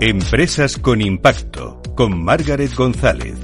[0.00, 3.36] Empresas con Impacto, con Margaret González.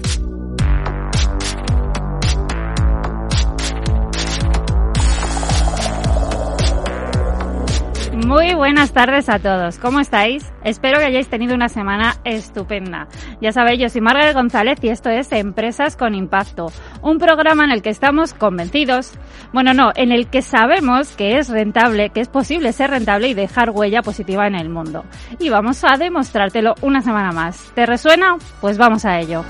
[8.24, 9.78] Muy buenas tardes a todos.
[9.78, 10.52] ¿Cómo estáis?
[10.62, 13.08] Espero que hayáis tenido una semana estupenda.
[13.40, 17.72] Ya sabéis, yo soy Margaret González y esto es Empresas con Impacto, un programa en
[17.72, 19.12] el que estamos convencidos,
[19.54, 23.34] bueno, no, en el que sabemos que es rentable, que es posible ser rentable y
[23.34, 25.04] dejar huella positiva en el mundo.
[25.38, 27.70] Y vamos a demostrártelo una semana más.
[27.72, 28.36] ¿Te resuena?
[28.60, 29.44] Pues vamos a ello.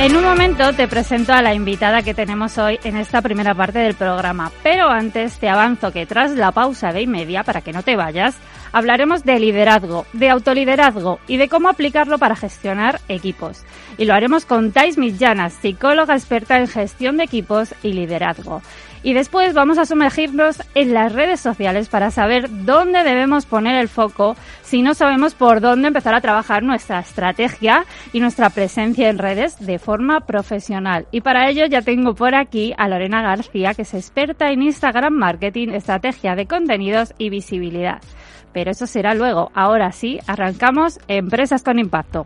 [0.00, 3.80] En un momento te presento a la invitada que tenemos hoy en esta primera parte
[3.80, 7.74] del programa, pero antes te avanzo que tras la pausa de y media, para que
[7.74, 8.34] no te vayas,
[8.72, 13.62] hablaremos de liderazgo, de autoliderazgo y de cómo aplicarlo para gestionar equipos.
[13.98, 18.62] Y lo haremos con Thais Millanas, psicóloga experta en gestión de equipos y liderazgo.
[19.02, 23.88] Y después vamos a sumergirnos en las redes sociales para saber dónde debemos poner el
[23.88, 29.18] foco si no sabemos por dónde empezar a trabajar nuestra estrategia y nuestra presencia en
[29.18, 31.06] redes de forma profesional.
[31.10, 35.14] Y para ello ya tengo por aquí a Lorena García, que es experta en Instagram
[35.14, 38.00] Marketing, estrategia de contenidos y visibilidad.
[38.52, 39.50] Pero eso será luego.
[39.54, 42.24] Ahora sí, arrancamos Empresas con Impacto.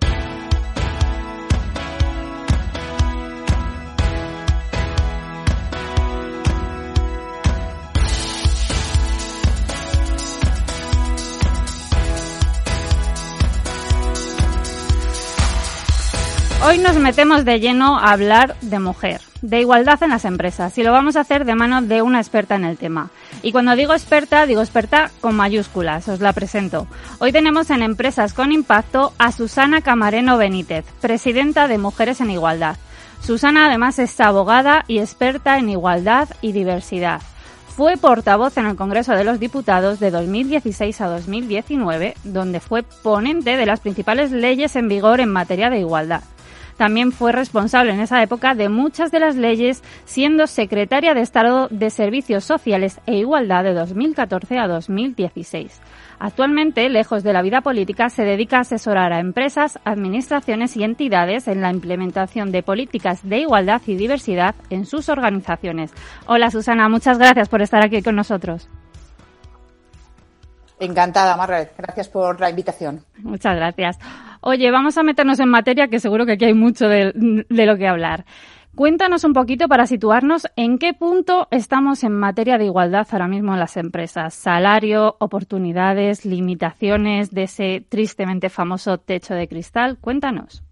[16.66, 20.82] Hoy nos metemos de lleno a hablar de mujer, de igualdad en las empresas, y
[20.82, 23.10] lo vamos a hacer de mano de una experta en el tema.
[23.42, 26.86] Y cuando digo experta, digo experta con mayúsculas, os la presento.
[27.18, 32.78] Hoy tenemos en Empresas con Impacto a Susana Camareno Benítez, presidenta de Mujeres en Igualdad.
[33.20, 37.20] Susana además es abogada y experta en igualdad y diversidad.
[37.76, 43.58] Fue portavoz en el Congreso de los Diputados de 2016 a 2019, donde fue ponente
[43.58, 46.22] de las principales leyes en vigor en materia de igualdad.
[46.76, 51.68] También fue responsable en esa época de muchas de las leyes, siendo secretaria de Estado
[51.70, 55.80] de Servicios Sociales e Igualdad de 2014 a 2016.
[56.18, 61.48] Actualmente, lejos de la vida política, se dedica a asesorar a empresas, administraciones y entidades
[61.48, 65.92] en la implementación de políticas de igualdad y diversidad en sus organizaciones.
[66.26, 68.68] Hola Susana, muchas gracias por estar aquí con nosotros.
[70.80, 71.72] Encantada, Margaret.
[71.76, 73.04] Gracias por la invitación.
[73.18, 73.98] Muchas gracias.
[74.46, 77.14] Oye, vamos a meternos en materia que seguro que aquí hay mucho de,
[77.48, 78.26] lo que hablar.
[78.74, 83.54] Cuéntanos un poquito para situarnos en qué punto estamos en materia de igualdad ahora mismo
[83.54, 84.34] en las empresas.
[84.34, 89.96] Salario, oportunidades, limitaciones de ese tristemente famoso techo de cristal.
[89.98, 90.62] Cuéntanos.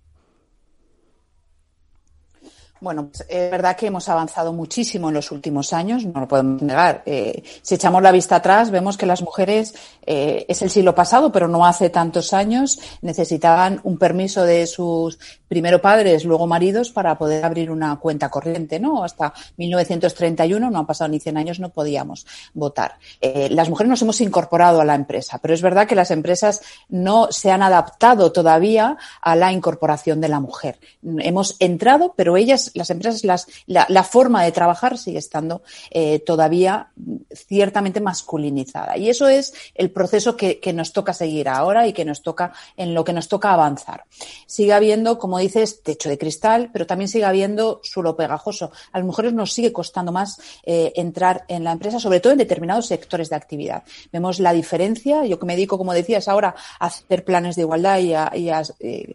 [2.82, 6.60] Bueno, pues es verdad que hemos avanzado muchísimo en los últimos años, no lo podemos
[6.62, 7.04] negar.
[7.06, 9.72] Eh, si echamos la vista atrás, vemos que las mujeres,
[10.04, 15.16] eh, es el siglo pasado, pero no hace tantos años, necesitaban un permiso de sus
[15.47, 19.04] primero padres, luego maridos, para poder abrir una cuenta corriente, ¿no?
[19.04, 22.97] Hasta 1931, no han pasado ni 100 años, no podíamos votar.
[23.21, 26.62] Eh, las mujeres nos hemos incorporado a la empresa, pero es verdad que las empresas
[26.88, 30.81] no se han adaptado todavía a la incorporación de la mujer.
[31.19, 36.91] Hemos entrado, pero ellas las empresas, las, la, forma de trabajar sigue estando eh, todavía
[37.33, 38.97] ciertamente masculinizada.
[38.97, 42.94] Y eso es el proceso que, nos toca seguir ahora y que nos toca, en
[42.94, 44.05] lo que nos toca avanzar.
[44.47, 48.72] Sigue habiendo, como dices, techo de cristal, pero también sigue habiendo suelo pegajoso.
[48.93, 52.39] A las mujeres nos sigue costando más eh, entrar en la empresa, sobre todo en
[52.39, 53.83] determinados sectores de actividad.
[54.12, 55.25] Vemos la diferencia.
[55.27, 59.15] Yo que me dedico, como decías ahora, a hacer planes de igualdad y a, eh,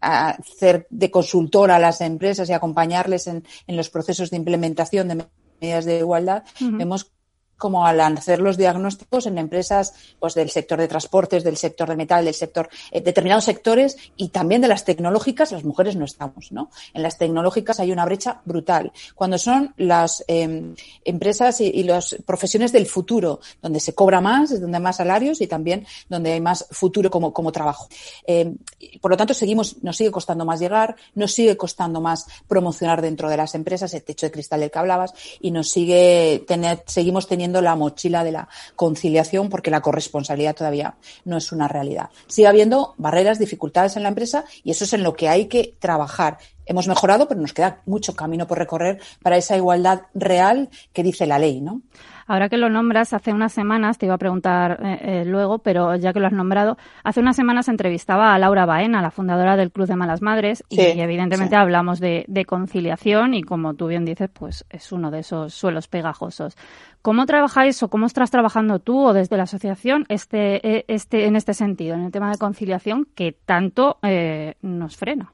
[0.00, 5.26] hacer de consultora a las empresas y acompañarles en, en los procesos de implementación de
[5.60, 7.10] medidas de igualdad, vemos
[7.58, 11.96] como al hacer los diagnósticos en empresas pues del sector de transportes, del sector de
[11.96, 16.52] metal, del sector eh, determinados sectores y también de las tecnológicas, las mujeres no estamos,
[16.52, 16.70] ¿no?
[16.94, 18.92] En las tecnológicas hay una brecha brutal.
[19.14, 20.74] Cuando son las em,
[21.04, 25.46] empresas y, las profesiones del futuro, donde se cobra más, donde hay más salarios y
[25.46, 27.88] también donde hay más futuro como, como trabajo.
[28.26, 28.56] Em,
[29.00, 33.28] por lo tanto, seguimos, nos sigue costando más llegar, nos sigue costando más promocionar dentro
[33.28, 37.26] de las empresas, el techo de cristal del que hablabas, y nos sigue tener, seguimos
[37.26, 42.10] teniendo la mochila de la conciliación porque la corresponsabilidad todavía no es una realidad.
[42.26, 45.74] Sigue habiendo barreras, dificultades en la empresa y eso es en lo que hay que
[45.78, 51.02] trabajar hemos mejorado, pero nos queda mucho camino por recorrer para esa igualdad real que
[51.02, 51.80] dice la ley, ¿no?
[52.28, 55.96] Ahora que lo nombras, hace unas semanas, te iba a preguntar eh, eh, luego, pero
[55.96, 59.72] ya que lo has nombrado, hace unas semanas entrevistaba a Laura Baena, la fundadora del
[59.72, 64.64] Club de Malas Madres, y evidentemente hablamos de, conciliación y como tú bien dices, pues
[64.70, 66.56] es uno de esos suelos pegajosos.
[67.00, 71.34] ¿Cómo trabajáis o cómo estás trabajando tú o desde la asociación este, e, este, en
[71.34, 75.32] este sentido, en el tema de conciliación que tanto eh, nos frena?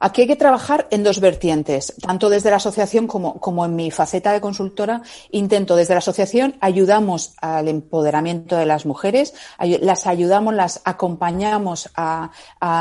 [0.00, 3.90] Aquí hay que trabajar en dos vertientes, tanto desde la asociación como, como, en mi
[3.90, 5.02] faceta de consultora.
[5.30, 12.30] Intento desde la asociación, ayudamos al empoderamiento de las mujeres, las ayudamos, las acompañamos a,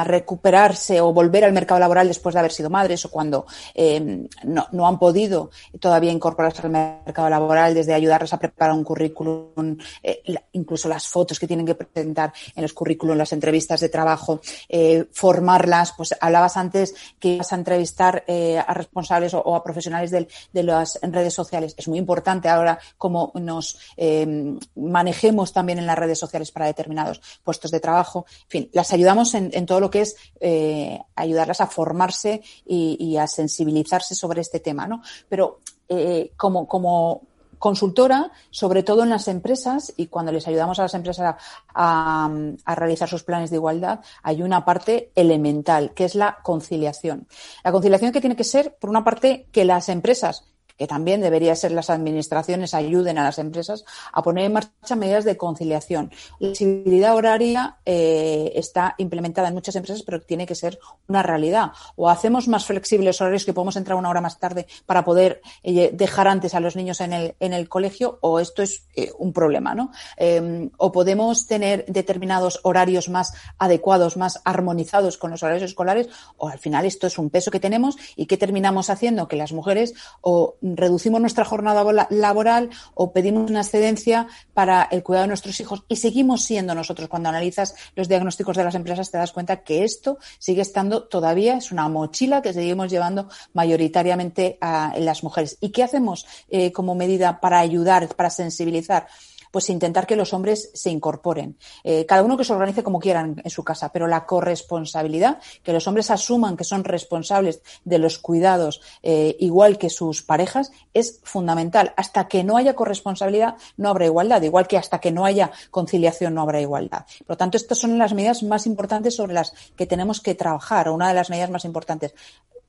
[0.05, 4.87] recuperarse o volver al mercado laboral después de haber sido madres o cuando eh, no,
[4.87, 5.49] han podido
[5.79, 10.21] todavía incorporarse al mercado laboral, desde ayudarles a preparar un currículum, eh,
[10.53, 15.05] incluso las fotos que tienen que presentar en los currículums, las entrevistas de trabajo, eh,
[15.11, 15.93] formarlas.
[15.97, 20.27] Pues hablabas antes que ibas a entrevistar eh, a responsables o, a profesionales de,
[20.63, 21.73] las redes sociales.
[21.77, 27.21] Es muy importante ahora cómo nos em, manejemos también en las redes sociales para determinados
[27.43, 28.25] puestos de trabajo.
[28.43, 33.27] En fin, las ayudamos en, todo lo que es eh, ayudarlas a formarse y, a
[33.27, 35.01] sensibilizarse sobre este tema, ¿no?
[35.29, 35.59] Pero
[35.89, 37.21] eh, como, como
[37.59, 41.35] consultora, sobre todo en las empresas, y cuando les ayudamos a las empresas
[41.73, 42.29] a,
[42.75, 47.27] realizar sus planes de igualdad, hay una parte elemental, que es la conciliación.
[47.63, 50.45] La conciliación que tiene que ser, por una parte, que las empresas
[50.77, 53.83] que también debería ser las administraciones ayuden a las empresas
[54.13, 56.11] a poner en marcha medidas de conciliación.
[56.39, 61.71] La flexibilidad horaria eh, está implementada en muchas empresas, pero tiene que ser una realidad.
[61.95, 65.91] O hacemos más flexibles horarios que podemos entrar una hora más tarde para poder eh,
[65.93, 69.33] dejar antes a los niños en el, en el colegio, o esto es eh, un
[69.33, 69.91] problema, ¿no?
[70.17, 76.49] Em, o podemos tener determinados horarios más adecuados, más armonizados con los horarios escolares, o
[76.49, 79.93] al final esto es un peso que tenemos y que terminamos haciendo que las mujeres
[80.21, 85.83] o reducimos nuestra jornada laboral o pedimos una excedencia para el cuidado de nuestros hijos
[85.87, 87.09] y seguimos siendo nosotros.
[87.09, 91.57] Cuando analizas los diagnósticos de las empresas te das cuenta que esto sigue estando todavía,
[91.57, 95.57] es una mochila que seguimos llevando mayoritariamente a, las mujeres.
[95.61, 99.07] ¿Y qué hacemos eh, como medida para ayudar, para sensibilizar?
[99.51, 101.57] Pues intentar que los hombres se incorporen.
[101.83, 105.73] Eh, cada uno que se organice como quieran en su casa, pero la corresponsabilidad, que
[105.73, 111.19] los hombres asuman que son responsables de los cuidados eh, igual que sus parejas, es
[111.23, 111.93] fundamental.
[111.97, 116.33] Hasta que no haya corresponsabilidad no habrá igualdad, igual que hasta que no haya conciliación
[116.33, 117.05] no habrá igualdad.
[117.19, 120.89] Por lo tanto, estas son las medidas más importantes sobre las que tenemos que trabajar,
[120.89, 122.13] o una de las medidas más importantes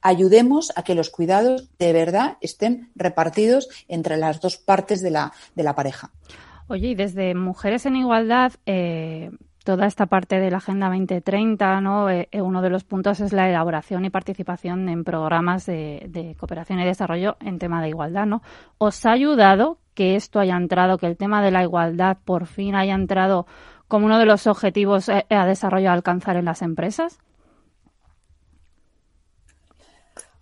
[0.00, 5.32] ayudemos a que los cuidados de verdad estén repartidos entre las dos partes de la,
[5.54, 6.10] de la pareja.
[6.70, 9.30] Oye, y desde Mujeres en Igualdad, eh,
[9.64, 12.10] toda esta parte de la Agenda 2030, ¿no?
[12.10, 16.78] Eh, eh, uno de los puntos es la elaboración y participación en programas de, cooperación
[16.80, 18.42] y desarrollo en tema de igualdad, ¿no?
[18.76, 22.74] ¿Os ha ayudado que esto haya entrado, que el tema de la igualdad por fin
[22.74, 23.46] haya entrado
[23.88, 27.18] como uno de los objetivos a desarrollo a alcanzar en las empresas?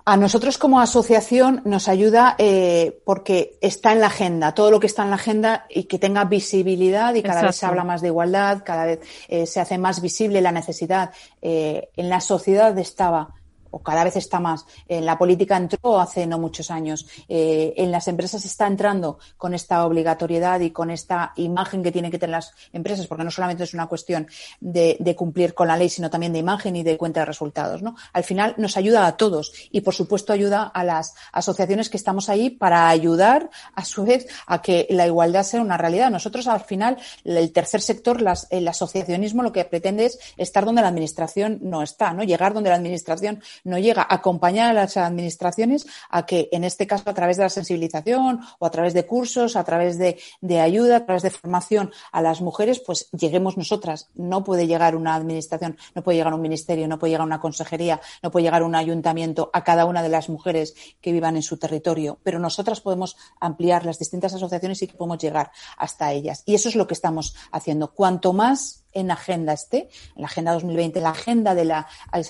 [0.09, 4.87] A nosotros como asociación nos ayuda eh, porque está en la agenda, todo lo que
[4.87, 8.07] está en la agenda y que tenga visibilidad y cada vez se habla más de
[8.07, 11.11] igualdad, cada vez eh, se hace más visible la necesidad.
[11.43, 13.35] Eh, en la sociedad estaba
[13.71, 14.65] o cada vez está más.
[14.89, 17.07] En la política entró hace no muchos años.
[17.29, 22.11] Eh, en las empresas está entrando con esta obligatoriedad y con esta imagen que tienen
[22.11, 24.27] que tener las empresas, porque no solamente es una cuestión
[24.61, 27.83] de, cumplir con la ley, sino también de imagen y de cuenta de resultados.
[27.83, 27.97] ¿no?
[28.13, 32.29] Al final nos ayuda a todos y, por supuesto, ayuda a las asociaciones que estamos
[32.29, 36.11] ahí para ayudar, a su vez, a que la igualdad sea una realidad.
[36.11, 40.89] Nosotros, al final, el tercer sector, el asociacionismo, lo que pretende es estar donde la
[40.89, 42.23] administración no está, ¿no?
[42.23, 46.87] llegar donde la administración no llega a acompañar a las administraciones a que, en este
[46.87, 50.17] caso, a través de la sensibilización o a través de cursos, a través de,
[50.61, 54.09] ayuda, a través de formación a las mujeres, pues lleguemos nosotras.
[54.15, 58.01] No puede llegar una administración, no puede llegar un ministerio, no puede llegar una consejería,
[58.23, 61.57] no puede llegar un ayuntamiento a cada una de las mujeres que vivan en su
[61.57, 66.43] territorio, pero nosotras podemos ampliar las distintas asociaciones y que podemos llegar hasta ellas.
[66.47, 67.93] Y eso es lo que estamos haciendo.
[67.93, 71.87] Cuanto más en agenda esté, en la agenda 2020, en la agenda de las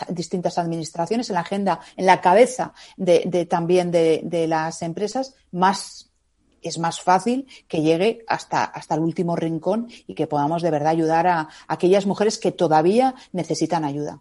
[0.09, 6.11] distintas administraciones, en la agenda, en la cabeza de, también de, las empresas, más
[6.63, 10.89] es más fácil que llegue hasta, hasta el último rincón y que podamos de verdad
[10.89, 14.21] ayudar a aquellas mujeres que todavía necesitan ayuda.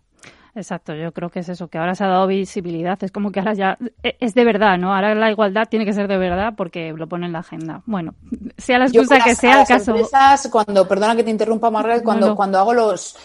[0.55, 3.39] Exacto, yo creo que es eso, que ahora se ha dado visibilidad, es como que
[3.39, 4.95] ahora ya e, es de verdad, ¿no?
[4.95, 7.81] Ahora la igualdad tiene que ser de verdad porque lo pone en la agenda.
[7.85, 8.15] Bueno,
[8.57, 9.91] sea la excusa que sea, el caso.
[9.91, 13.17] Empresas, cuando, perdona que te interrumpa, Margaret, cuando, cuando hago los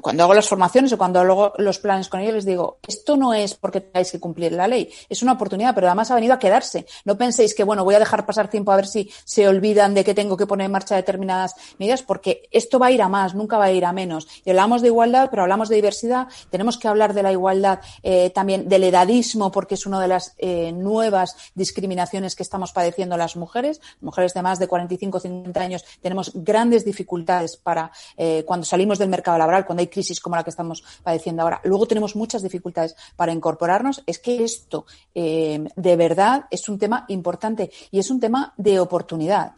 [0.00, 3.34] cuando hago las formaciones o cuando hago los planes con ellos, les digo, esto no
[3.34, 6.38] es porque tengáis que cumplir la ley, es una oportunidad, pero además ha venido a
[6.38, 6.86] quedarse.
[7.04, 10.04] No penséis que, bueno, voy a dejar pasar tiempo a ver si se olvidan de
[10.04, 13.34] que tengo que poner en marcha determinadas medidas, porque esto va a ir a más,
[13.34, 14.26] nunca va a ir a menos.
[14.44, 16.28] Y hablamos de igualdad, pero hablamos de diversidad.
[16.50, 20.34] Tenemos que hablar de la igualdad eh, también del edadismo, porque es una de las
[20.38, 23.80] eh, nuevas discriminaciones que estamos padeciendo las mujeres.
[24.00, 29.08] Mujeres de más de 45 50 años tenemos grandes dificultades para eh, cuando salimos del
[29.08, 31.60] mercado laboral, cuando hay crisis como la que estamos padeciendo ahora.
[31.64, 34.02] Luego tenemos muchas dificultades para incorporarnos.
[34.06, 38.80] Es que esto eh, de verdad es un tema importante y es un tema de
[38.80, 39.52] oportunidad.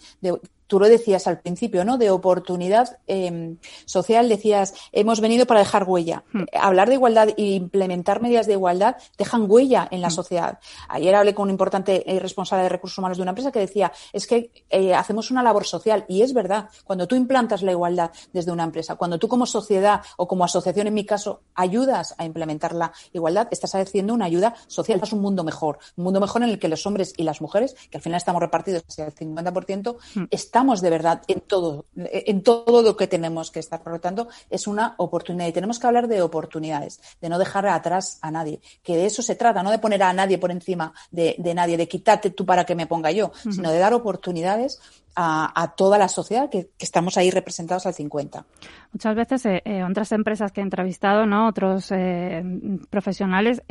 [0.71, 1.99] Tú lo decías al principio, ¿no?
[1.99, 6.23] De oportunidad eh, social, decías, hemos venido para dejar huella.
[6.33, 6.45] Hmm.
[6.55, 10.12] Hablar de igualdad e implementar medidas de igualdad dejan huella en la hmm.
[10.12, 10.59] sociedad.
[10.89, 13.91] Ayer hablé con un importante eh, responsable de recursos humanos de una empresa que decía,
[14.12, 18.12] es que eh, hacemos una labor social y es verdad, cuando tú implantas la igualdad
[18.33, 22.25] desde una empresa, cuando tú como sociedad o como asociación, en mi caso, ayudas a
[22.25, 26.45] implementar la igualdad, estás haciendo una ayuda social, es un mundo mejor, un mundo mejor
[26.45, 29.15] en el que los hombres y las mujeres, que al final estamos repartidos hacia el
[29.17, 30.25] 50%, hmm.
[30.31, 33.83] están estamos de verdad en todo, en todo lo que tenemos que estar.
[33.83, 37.67] Por lo tanto, es una oportunidad y tenemos que hablar de oportunidades, de no dejar
[37.67, 40.93] atrás a nadie, que de eso se trata, no de poner a nadie por encima
[41.11, 44.81] de, nadie, de quitarte tú para que me ponga yo, sino de dar oportunidades
[45.17, 48.45] a, toda la sociedad que, estamos ahí representados al 50.
[48.93, 52.43] Muchas veces eh, eh, otras empresas que he entrevistado, no, otros eh,
[52.90, 53.62] profesionales,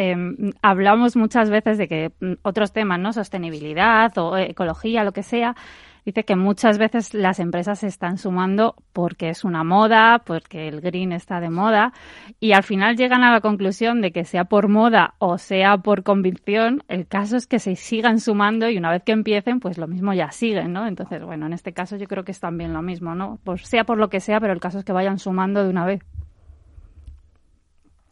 [0.62, 5.56] hablamos muchas veces de que mm, otros temas, no, sostenibilidad o ecología, lo que sea,
[6.10, 10.82] Dice que muchas veces las empresas se están sumando porque es una moda, porque el
[10.82, 11.94] green está de moda
[12.40, 16.02] y al final llegan a la conclusión de que sea por moda o sea por
[16.02, 19.86] convicción, el caso es que se sigan sumando y una vez que empiecen, pues lo
[19.86, 20.88] mismo ya siguen, ¿no?
[20.88, 23.38] Entonces, bueno, en este caso yo creo que es también lo mismo, ¿no?
[23.44, 25.86] Pues sea por lo que sea, pero el caso es que vayan sumando de una
[25.86, 26.02] vez.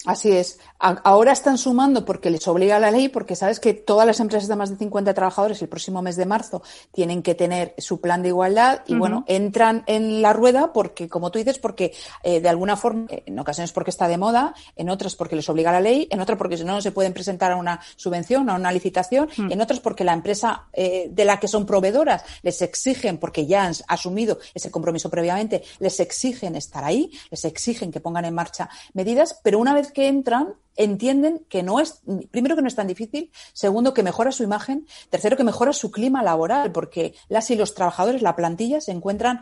[0.06, 0.60] Así es.
[0.80, 4.56] ahora están sumando porque les obliga la ley, porque sabes que todas las empresas de
[4.56, 6.62] más de 50 trabajadores el próximo mes de marzo
[6.92, 11.32] tienen que tener su plan de igualdad y, bueno, entran en la rueda porque, como
[11.32, 15.16] tú dices, porque eh, de alguna forma, en ocasiones porque está de moda, en otras
[15.16, 17.56] porque les obliga la ley, en otras porque si no, no se pueden presentar a
[17.56, 21.48] una subvención, a una licitación, y en otras porque la empresa eh, de la que
[21.48, 27.12] son proveedoras les exigen, porque ya han asumido ese compromiso previamente, les exigen estar ahí,
[27.32, 31.80] les exigen que pongan en marcha medidas, pero una vez que entran entienden que no
[31.80, 32.02] es,
[32.32, 35.92] primero que no es tan difícil, segundo que mejora su imagen, tercero que mejora su
[35.92, 39.42] clima laboral, porque las y los trabajadores, la plantilla, se encuentran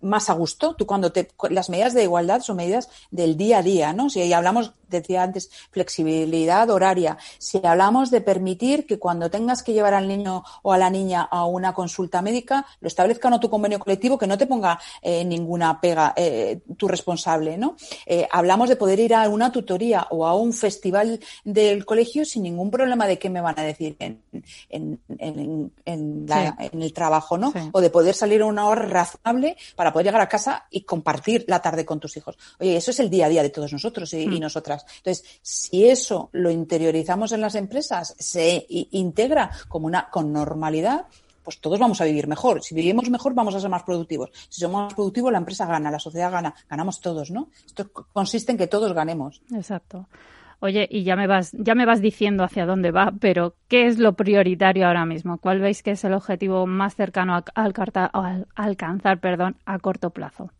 [0.00, 0.74] más a gusto.
[0.76, 4.08] Tú cuando te, las medidas de igualdad son medidas del día a día, ¿no?
[4.08, 9.94] Si hablamos, decía antes, flexibilidad horaria, si hablamos de permitir que cuando tengas que llevar
[9.94, 13.78] al niño o a la niña a una consulta médica, lo establezca no tu convenio
[13.78, 17.76] colectivo, que no te ponga eh, ninguna pega eh, tu responsable, ¿no?
[18.06, 22.42] Eh, hablamos de poder ir a una tutoría o a un festival del colegio sin
[22.42, 24.22] ningún problema de qué me van a decir en,
[24.68, 27.52] en, en, en, el trabajo, ¿no?
[27.72, 31.44] O de poder salir a una hora razonable para poder llegar a casa y compartir
[31.48, 32.38] la tarde con tus hijos.
[32.58, 34.40] Oye, eso es el día a día de todos nosotros y, mm.
[34.40, 34.79] nosotras.
[34.98, 41.06] Entonces, si eso lo interiorizamos en las empresas, se integra como una, con normalidad,
[41.42, 42.62] pues todos vamos a vivir mejor.
[42.62, 44.30] Si vivimos mejor, vamos a ser más productivos.
[44.48, 47.48] Si somos más productivos, la empresa gana, la sociedad gana, ganamos todos, ¿no?
[47.66, 49.42] Esto consiste en que todos ganemos.
[49.52, 50.06] Exacto.
[50.62, 53.98] Oye, y ya me vas, ya me vas diciendo hacia dónde va, pero ¿qué es
[53.98, 55.38] lo prioritario ahora mismo?
[55.38, 60.50] ¿Cuál veis que es el objetivo más cercano a, a alcanzar, perdón, a corto plazo?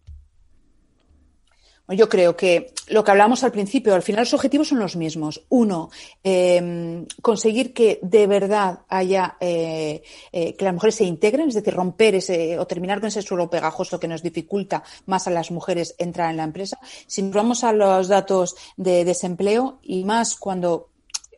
[1.90, 5.42] Yo creo que lo que hablamos al principio, al final los objetivos son los mismos.
[5.48, 5.90] Uno,
[6.22, 11.74] em, conseguir que de verdad haya, eh, eh, que las mujeres se integren, es decir,
[11.74, 15.94] romper ese o terminar con ese suelo pegajoso que nos dificulta más a las mujeres
[15.98, 16.78] entrar en la empresa.
[17.06, 20.89] Si nos vamos a los datos de desempleo y más cuando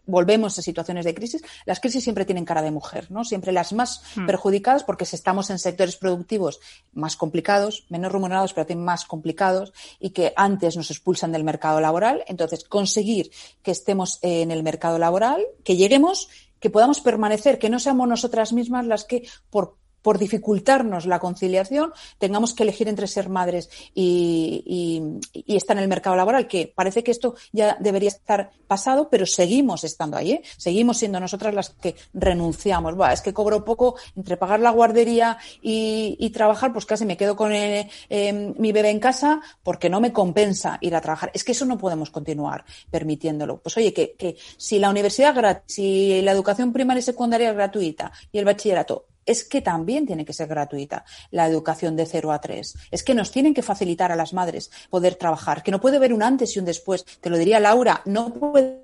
[0.07, 3.25] volvemos a situaciones de crisis, las crisis siempre tienen cara de mujer, ¿no?
[3.25, 4.27] Siempre las más hmm.
[4.27, 6.61] perjudicadas porque si estamos en sectores productivos
[6.93, 11.81] más complicados, menos remunerados, pero también más complicados y que antes nos expulsan del mercado
[11.81, 12.25] laboral.
[12.27, 13.31] Entonces, conseguir
[13.63, 16.29] que estemos en el mercado laboral, que lleguemos
[16.63, 21.93] que podamos permanecer, que no seamos nosotras mismas las que por por dificultarnos la conciliación,
[22.19, 27.11] tengamos que elegir entre ser madres y, estar en el mercado laboral, que parece que
[27.11, 30.43] esto ya debería estar pasado, pero seguimos estando ahí, ¿eh?
[30.57, 32.95] seguimos siendo nosotras las que renunciamos.
[33.13, 37.53] es que cobro poco entre pagar la guardería y, trabajar, pues casi me quedo con
[37.53, 41.31] eh, em, mi bebé en casa porque no me compensa ir a trabajar.
[41.35, 43.59] Es que eso no podemos continuar permitiéndolo.
[43.59, 45.35] Pues oye, que, que si la universidad
[45.67, 50.25] si la educación primaria y secundaria es gratuita y el bachillerato, es que también tiene
[50.25, 52.77] que ser gratuita la educación de 0 a 3.
[52.91, 56.13] Es que nos tienen que facilitar a las madres poder trabajar, que no puede haber
[56.13, 57.05] un antes y un después.
[57.21, 58.83] Te lo diría Laura, no puede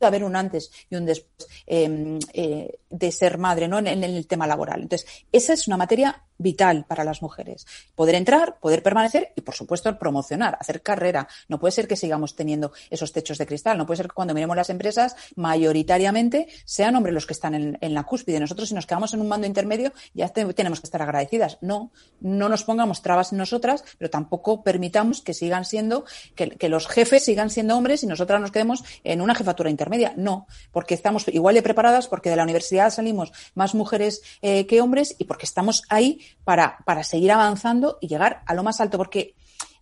[0.00, 3.78] haber un antes y un después em, eh, de ser madre, ¿no?
[3.78, 4.82] En, en, el tema laboral.
[4.82, 7.66] Entonces, esa es una materia vital para las mujeres.
[7.94, 11.28] Poder entrar, poder permanecer y, por supuesto, promocionar, hacer carrera.
[11.48, 13.78] No puede ser que sigamos teniendo esos techos de cristal.
[13.78, 17.78] No puede ser que cuando miremos las empresas, mayoritariamente sean hombres los que están en,
[17.80, 18.40] en la cúspide.
[18.40, 21.58] Nosotros, si nos quedamos en un mando intermedio, ya te, tenemos que estar agradecidas.
[21.60, 26.68] No, no nos pongamos trabas en nosotras, pero tampoco permitamos que sigan siendo, que, que
[26.68, 30.14] los jefes sigan siendo hombres y nosotras nos quedemos en una jefatura intermedia.
[30.16, 34.80] No, porque estamos igual de preparadas, porque de la universidad salimos más mujeres eh, que
[34.80, 38.98] hombres y porque estamos ahí para, para seguir avanzando y llegar a lo más alto,
[38.98, 39.34] porque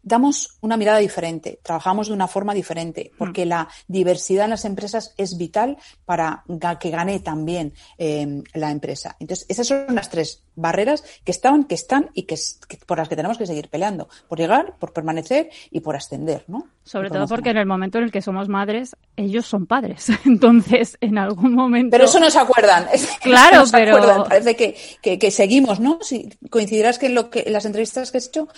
[0.02, 3.48] damos una mirada diferente, trabajamos de una forma diferente, porque mm.
[3.48, 6.44] la diversidad en las empresas es vital para
[6.78, 9.16] que gane también eh, la empresa.
[9.20, 12.36] Entonces, esas son las tres barreras que estaban, que están y que,
[12.68, 16.44] que, por las que tenemos que seguir peleando, por llegar, por permanecer y por ascender,
[16.48, 16.68] ¿no?
[16.84, 20.08] Sobre todo porque en el momento en el que somos madres, ellos son padres.
[20.24, 21.92] Entonces, en algún momento.
[21.92, 22.86] Pero eso no se acuerdan.
[23.20, 23.96] Claro, no pero.
[23.96, 24.24] Acuerdan.
[24.24, 25.98] Parece que, que, que, seguimos, ¿no?
[26.00, 28.48] Si coincidirás que en, lo que, en las entrevistas que has hecho,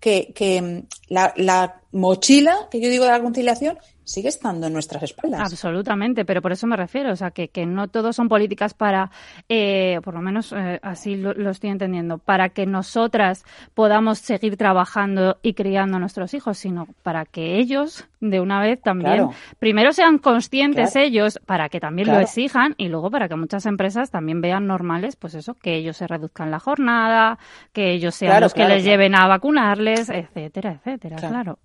[0.00, 5.02] que, que la, la mochila, que yo digo de la conciliación, sigue estando en nuestras
[5.02, 5.40] espaldas.
[5.40, 9.10] Absolutamente, pero por eso me refiero, o sea, que, que no todo son políticas para,
[9.48, 14.56] eh, por lo menos eh, así lo, lo, estoy entendiendo, para que nosotras podamos seguir
[14.56, 19.32] trabajando y criando a nuestros hijos, sino para que ellos, de una vez también, claro.
[19.58, 21.06] primero sean conscientes claro.
[21.06, 22.20] ellos, para que también claro.
[22.20, 25.96] lo exijan, y luego para que muchas empresas también vean normales, pues eso, que ellos
[25.96, 27.40] se reduzcan la jornada,
[27.72, 31.58] que ellos sean los que les lleven a vacunarles, etcétera, etcétera, claro.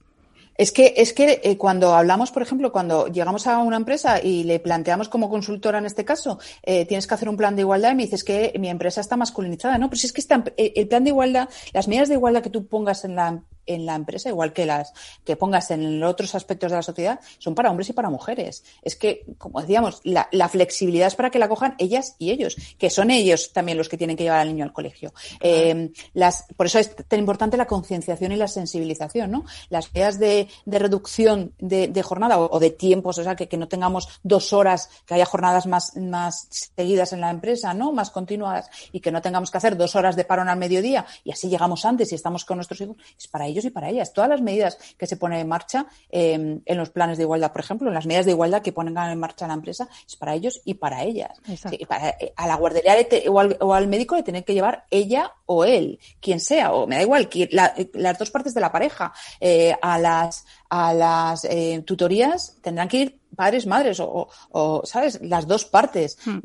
[0.58, 4.44] Es que, es que eh, cuando hablamos, por ejemplo, cuando llegamos a una empresa y
[4.44, 7.92] le planteamos como consultora en este caso, eh, tienes que hacer un plan de igualdad
[7.92, 9.90] y me dices que mi empresa está masculinizada, ¿no?
[9.94, 12.68] Si es que está, eh, el plan de igualdad, las medidas de igualdad que tú
[12.68, 16.78] pongas en la en la empresa, igual que las que pongas en otros aspectos de
[16.78, 18.64] la sociedad, son para hombres y para mujeres.
[18.82, 22.56] Es que, como decíamos, la, la flexibilidad es para que la cojan ellas y ellos,
[22.78, 25.14] que son ellos también los que tienen que llevar al niño al colegio.
[25.40, 29.46] Eh, las, por eso es tan importante la concienciación y la sensibilización, ¿no?
[29.70, 33.48] Las medidas de, de reducción de, de jornada o, o, de tiempos, o sea, que,
[33.48, 37.92] que, no tengamos dos horas, que haya jornadas más, más seguidas en la empresa, ¿no?
[37.92, 41.32] Más continuadas y que no tengamos que hacer dos horas de parón al mediodía y
[41.32, 44.14] así llegamos antes y estamos con nuestros hijos, es para ellos y para ellas.
[44.14, 47.62] Todas las medidas que se ponen en marcha eh, en los planes de igualdad, por
[47.62, 50.62] ejemplo, en las medidas de igualdad que ponen en marcha la empresa, es para ellos
[50.66, 51.40] y para ellas.
[51.46, 52.96] Sí, para, eh, a la guardería
[53.30, 56.88] o al, o al, médico le tiene que llevar ella o él, quien sea, o
[56.88, 59.14] me da igual, la, las dos partes de la pareja.
[59.40, 65.20] Eh, a las, a las eh, tutorías tendrán que ir padres, madres o, o, ¿sabes?
[65.22, 66.18] Las dos partes.
[66.26, 66.40] Hmm.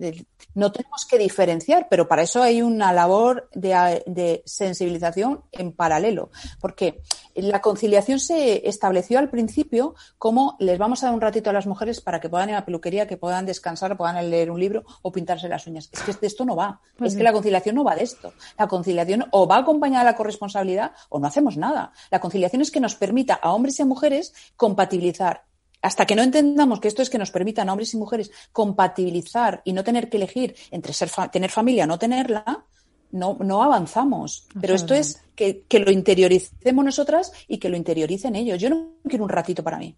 [0.55, 6.31] No tenemos que diferenciar, pero para eso hay una labor de, de, sensibilización en paralelo.
[6.61, 7.03] Porque
[7.35, 11.67] la conciliación se estableció al principio como les vamos a dar un ratito a las
[11.67, 14.85] mujeres para que puedan ir a la peluquería, que puedan descansar, puedan leer un libro
[15.03, 15.91] o pintarse las uñas.
[15.93, 16.81] Es que de esto no va.
[16.97, 18.33] Pues es que la conciliación no va de esto.
[18.59, 21.93] La conciliación o va acompañada de la corresponsabilidad o no hacemos nada.
[22.11, 25.45] La conciliación es que nos permita a hombres y a mujeres compatibilizar
[25.87, 29.63] hasta que no entendamos que esto es que nos permitan a hombres y mujeres compatibilizar
[29.65, 32.65] y no tener que elegir entre ser fa tener familia o no tenerla,
[33.13, 34.49] no, no avanzamos.
[34.61, 38.61] Pero esto es que, que, lo interioricemos nosotras y que lo interioricen ellos.
[38.61, 39.97] Yo no quiero un ratito para mí.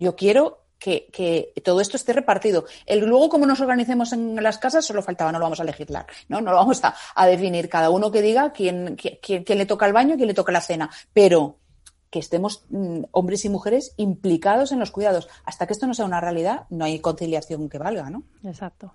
[0.00, 2.64] Yo quiero que, que, todo esto esté repartido.
[2.86, 6.06] El, luego, como nos organicemos en las casas, solo faltaba, no lo vamos a legislar,
[6.26, 6.40] ¿no?
[6.40, 7.68] No lo vamos a, a definir.
[7.68, 10.60] Cada uno que diga quién, quién, quién, le toca el baño, quién le toca la
[10.60, 10.90] cena.
[11.12, 11.60] Pero
[12.10, 15.28] que estemos mm, hombres y mujeres implicados en los cuidados.
[15.44, 18.22] Hasta que esto no sea una realidad, no hay conciliación que valga, ¿no?
[18.44, 18.92] Exacto.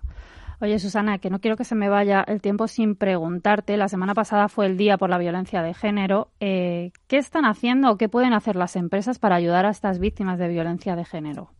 [0.62, 3.76] Oye, Susana, que no quiero que se me vaya el tiempo sin preguntarte.
[3.76, 6.28] La semana pasada fue el Día por la Violencia de Género.
[6.38, 10.38] Eh, ¿Qué están haciendo o qué pueden hacer las empresas para ayudar a estas víctimas
[10.38, 11.50] de violencia de género?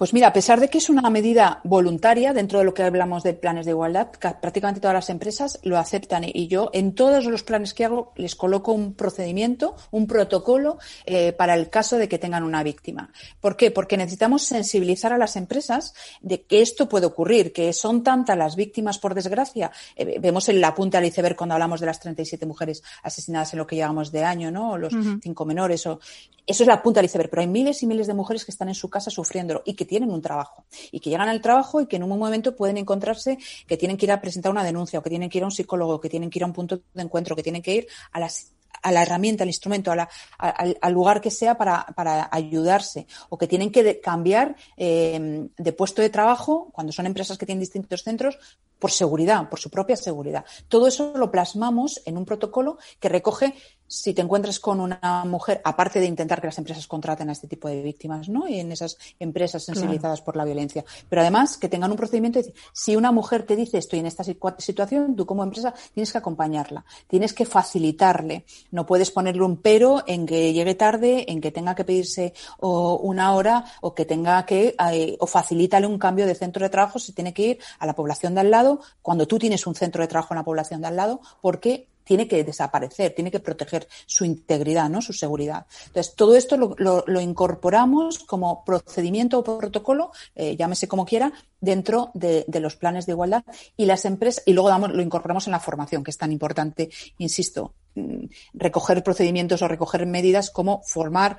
[0.00, 3.22] Pues mira, a pesar de que es una medida voluntaria dentro de lo que hablamos
[3.22, 4.08] de planes de igualdad,
[4.40, 8.34] prácticamente todas las empresas lo aceptan y yo en todos los planes que hago les
[8.34, 13.12] coloco un procedimiento, un protocolo eh, para el caso de que tengan una víctima.
[13.42, 13.70] ¿Por qué?
[13.70, 18.56] Porque necesitamos sensibilizar a las empresas de que esto puede ocurrir, que son tantas las
[18.56, 19.70] víctimas por desgracia.
[19.96, 23.58] Eh, vemos en la punta del iceberg cuando hablamos de las 37 mujeres asesinadas en
[23.58, 24.70] lo que llevamos de año, ¿no?
[24.70, 25.20] O los uh -huh.
[25.22, 25.86] cinco menores.
[25.86, 26.00] O...
[26.46, 28.68] Eso es la punta del iceberg, pero hay miles y miles de mujeres que están
[28.68, 31.86] en su casa sufriéndolo y que tienen un trabajo y que llegan al trabajo y
[31.86, 35.02] que en un momento pueden encontrarse que tienen que ir a presentar una denuncia o
[35.02, 37.02] que tienen que ir a un psicólogo, que tienen que ir a un punto de
[37.02, 41.30] encuentro, que tienen que ir a las a la herramienta, al instrumento, al, lugar que
[41.30, 46.90] sea para, para, ayudarse o que tienen que cambiar eh, de puesto de trabajo cuando
[46.90, 48.38] son empresas que tienen distintos centros
[48.80, 50.44] por seguridad, por su propia seguridad.
[50.68, 53.54] Todo eso lo plasmamos en un protocolo que recoge
[53.90, 57.48] si te encuentras con una mujer, aparte de intentar que las empresas contraten a este
[57.48, 58.46] tipo de víctimas, ¿no?
[58.46, 60.84] Y en esas empresas sensibilizadas por la violencia.
[61.08, 64.06] Pero además que tengan un procedimiento de decir, si una mujer te dice estoy en
[64.06, 68.44] esta situación, tú como empresa tienes que acompañarla, tienes que facilitarle.
[68.70, 72.94] No puedes ponerle un pero en que llegue tarde, en que tenga que pedirse o
[72.98, 77.00] una hora o que tenga que, eh, o facilítale un cambio de centro de trabajo
[77.00, 78.69] si tiene que ir a la población de al lado,
[79.02, 82.26] cuando tú tienes un centro de trabajo en la población de al lado, porque tiene
[82.26, 85.00] que desaparecer, tiene que proteger su integridad, ¿no?
[85.00, 85.66] su seguridad.
[85.86, 92.44] Entonces, todo esto lo, incorporamos como procedimiento o protocolo, eh, llámese como quiera, dentro de,
[92.60, 93.44] los planes de igualdad
[93.76, 96.90] y las empresas, y luego damos, lo incorporamos en la formación, que es tan importante,
[97.18, 101.38] insisto, mm, recoger procedimientos o recoger medidas como formar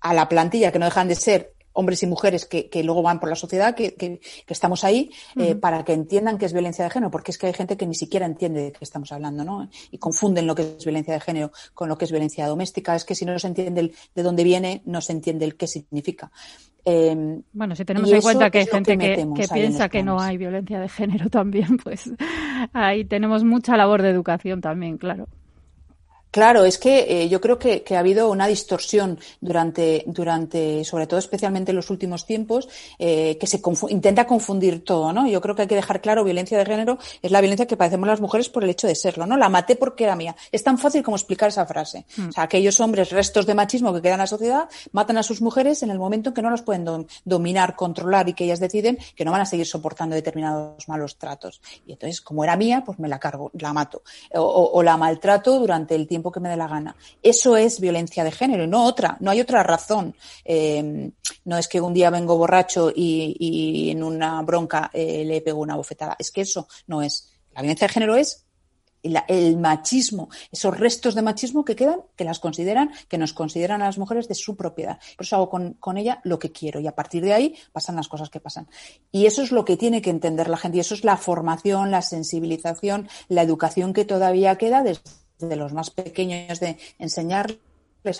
[0.00, 3.20] a la plantilla, que no dejan de ser hombres y mujeres que, que, luego van
[3.20, 6.90] por la sociedad, que, que, estamos ahí, eh, para que entiendan que es violencia de
[6.90, 9.68] género, porque es que hay gente que ni siquiera entiende de qué estamos hablando, ¿no?
[9.90, 12.94] Y confunden lo que es violencia de género con lo que es violencia doméstica.
[12.94, 15.66] Es que si no se entiende el, de dónde viene, no se entiende el qué
[15.66, 16.30] significa.
[16.84, 20.36] Eh, bueno, si tenemos en cuenta que hay gente que, que piensa que no hay
[20.36, 22.10] violencia de género también, pues
[22.72, 25.28] ahí tenemos mucha labor de educación también, claro.
[26.30, 31.18] Claro, es que eh, yo creo que, ha habido una distorsión durante, durante, sobre todo
[31.18, 35.26] especialmente en los últimos tiempos, eh, que se intenta confundir todo, ¿no?
[35.26, 38.06] Yo creo que hay que dejar claro, violencia de género es la violencia que padecemos
[38.06, 39.36] las mujeres por el hecho de serlo, ¿no?
[39.36, 40.36] La maté porque era mía.
[40.52, 42.06] Es tan fácil como explicar esa frase.
[42.16, 42.28] Mm.
[42.28, 45.42] O sea, aquellos hombres restos de machismo que quedan en la sociedad matan a sus
[45.42, 48.98] mujeres en el momento en que no las pueden dominar, controlar y que ellas deciden
[49.16, 51.60] que no van a seguir soportando determinados malos tratos.
[51.86, 54.02] Y entonces, como era mía, pues me la cargo, la mato.
[54.34, 56.96] O, o la maltrato durante el tiempo que me dé la gana.
[57.22, 60.14] Eso es violencia de género no otra, no hay otra razón.
[60.44, 61.10] Eh,
[61.44, 65.76] no es que un día vengo borracho y, en una bronca eh, le pego una
[65.76, 66.16] bofetada.
[66.18, 67.32] Es que eso no es.
[67.52, 68.46] La violencia de género es
[69.02, 73.86] el, machismo, esos restos de machismo que quedan, que las consideran, que nos consideran a
[73.86, 74.98] las mujeres de su propiedad.
[75.16, 78.08] Por eso hago con, ella lo que quiero y a partir de ahí pasan las
[78.08, 78.68] cosas que pasan.
[79.10, 81.90] Y eso es lo que tiene que entender la gente y eso es la formación,
[81.90, 84.82] la sensibilización, la educación que todavía queda
[85.40, 87.60] de los más pequeños de enseñarles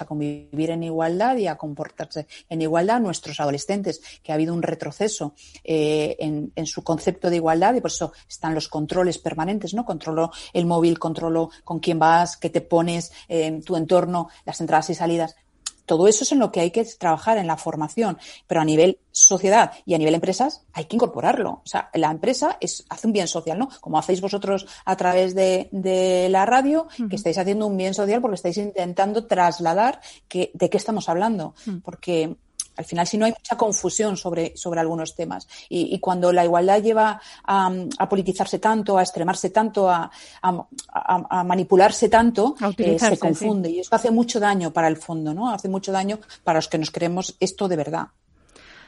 [0.01, 4.53] a convivir en igualdad y a comportarse en igualdad a nuestros adolescentes, que ha habido
[4.53, 9.19] un retroceso eh, en, en, su concepto de igualdad y por eso están los controles
[9.19, 9.85] permanentes, ¿no?
[9.85, 14.91] Controlo el móvil, controlo con quién vas, qué te pones, en tu entorno, las entradas
[14.91, 15.35] y salidas.
[15.91, 19.01] Todo eso es en lo que hay que trabajar en la formación, pero a nivel
[19.11, 21.51] sociedad y a nivel empresas hay que incorporarlo.
[21.51, 23.69] O sea, la empresa es, hace un bien social, ¿no?
[23.81, 28.21] Como hacéis vosotros a través de, de la radio, que estáis haciendo un bien social
[28.21, 31.55] porque estáis intentando trasladar que, de qué estamos hablando.
[31.83, 32.37] Porque
[32.81, 35.47] al final, si no hay mucha confusión sobre, sobre algunos temas.
[35.69, 40.11] Y, cuando la igualdad lleva a, politizarse tanto, a extremarse tanto, a,
[40.43, 43.71] a, manipularse tanto, eh, se confunde.
[43.71, 45.53] Y eso hace mucho daño para el fondo, ¿no?
[45.53, 48.09] Hace mucho daño para los que nos creemos esto de verdad.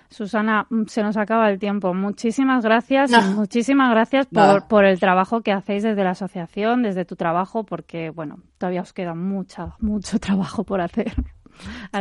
[0.09, 1.95] Susana, se nos acaba el tiempo.
[1.95, 7.17] Muchísimas gracias, muchísimas gracias por, por, el trabajo que hacéis desde la asociación, desde tu
[7.17, 11.15] trabajo, porque bueno, todavía os queda mucha, mucho trabajo por hacer.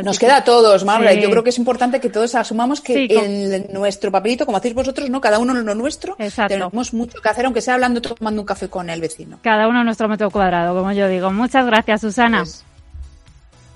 [0.04, 1.20] Nos queda a todos, Margaret.
[1.20, 5.10] Yo creo que es importante que todos asumamos que en nuestro papelito, como hacéis vosotros,
[5.10, 6.16] no cada uno en lo nuestro,
[6.48, 9.40] tenemos mucho que hacer, aunque sea hablando tomando un café con el vecino.
[9.42, 11.32] Cada uno en nuestro metro cuadrado, como yo digo.
[11.32, 12.40] Muchas gracias, Susana.
[12.40, 12.64] Pues,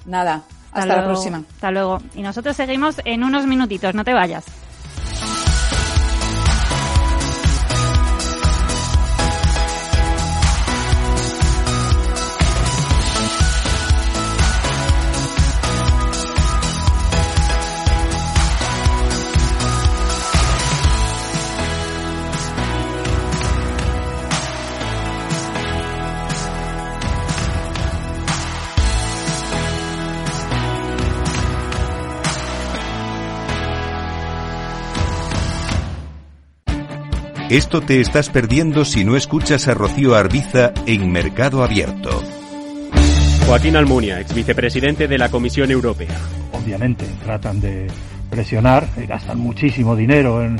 [0.05, 1.43] nada, hasta, la próxima.
[1.55, 2.01] Hasta luego.
[2.15, 4.45] Y nosotros seguimos en unos minutitos, no te vayas.
[37.49, 42.23] Esto te estás perdiendo si no escuchas a Rocío Arbiza en Mercado Abierto.
[43.45, 46.17] Joaquín Almunia, ex vicepresidente de la Comisión Europea.
[46.53, 47.85] Obviamente, tratan de
[48.31, 50.57] presionar, y gastan muchísimo dinero en,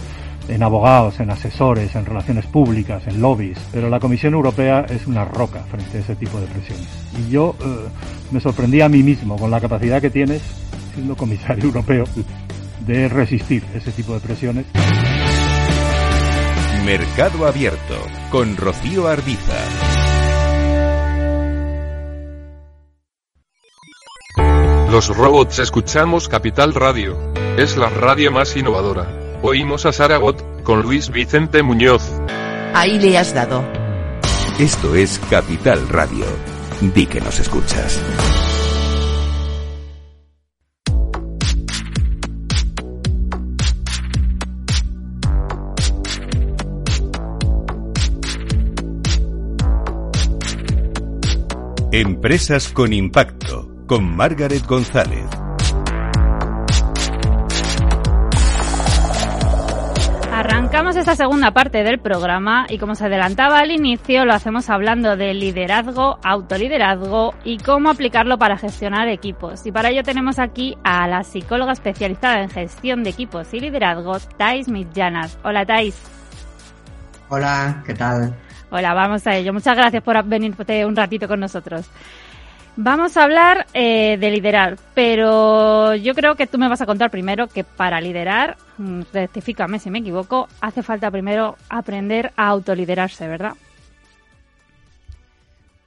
[0.47, 5.25] en abogados, en asesores, en relaciones públicas, en lobbies, pero la Comisión Europea es una
[5.25, 6.87] roca frente a ese tipo de presiones.
[7.19, 7.65] Y yo eh,
[8.29, 10.43] me sorprendí a mí mismo con la capacidad que tienes,
[10.93, 12.05] siendo comisario europeo,
[12.85, 14.67] de resistir ese tipo de presiones.
[16.85, 17.97] Mercado Abierto
[18.29, 19.57] con Rocío Arbiza.
[24.91, 27.17] Los robots escuchamos Capital Radio.
[27.57, 29.39] Es la radio más innovadora.
[29.41, 32.03] Oímos a Saragot, con Luis Vicente Muñoz.
[32.75, 33.63] Ahí le has dado.
[34.59, 36.25] Esto es Capital Radio.
[36.81, 37.99] Di que nos escuchas.
[51.97, 55.23] Empresas con impacto, con Margaret González.
[60.29, 65.15] Arrancamos esta segunda parte del programa y como se adelantaba al inicio, lo hacemos hablando
[65.15, 69.65] de liderazgo, autoliderazgo y cómo aplicarlo para gestionar equipos.
[69.65, 74.19] Y para ello tenemos aquí a la psicóloga especializada en gestión de equipos y liderazgo,
[74.37, 75.39] Thais Mitjanas.
[75.45, 75.95] Hola Thais.
[77.29, 78.35] Hola, ¿qué tal?
[78.77, 79.53] Hola, vamos a ello.
[79.53, 81.85] Muchas gracias por venirte un ratito con nosotros.
[82.75, 87.09] Vamos a hablar eh, de liderar, pero yo creo que tú me vas a contar
[87.09, 93.29] primero que para liderar, mm, rectifícame si me equivoco, hace falta primero aprender a autoliderarse,
[93.29, 93.53] ¿verdad?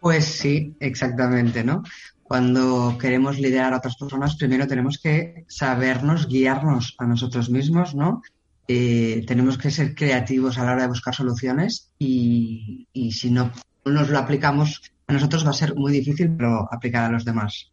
[0.01, 1.83] Pues sí, exactamente, ¿no?
[2.23, 8.23] Cuando queremos liderar a otras personas, primero tenemos que sabernos guiarnos a nosotros mismos, ¿no?
[8.71, 13.51] Eh, tenemos que ser creativos a la hora de buscar soluciones y, si no
[13.87, 17.73] nos lo aplicamos a nosotros va a ser muy difícil, pero aplicar a los demás.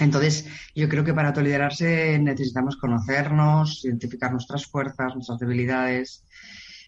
[0.00, 6.24] Entonces, yo creo que para autoliderarse necesitamos conocernos, identificar nuestras fuerzas, nuestras debilidades,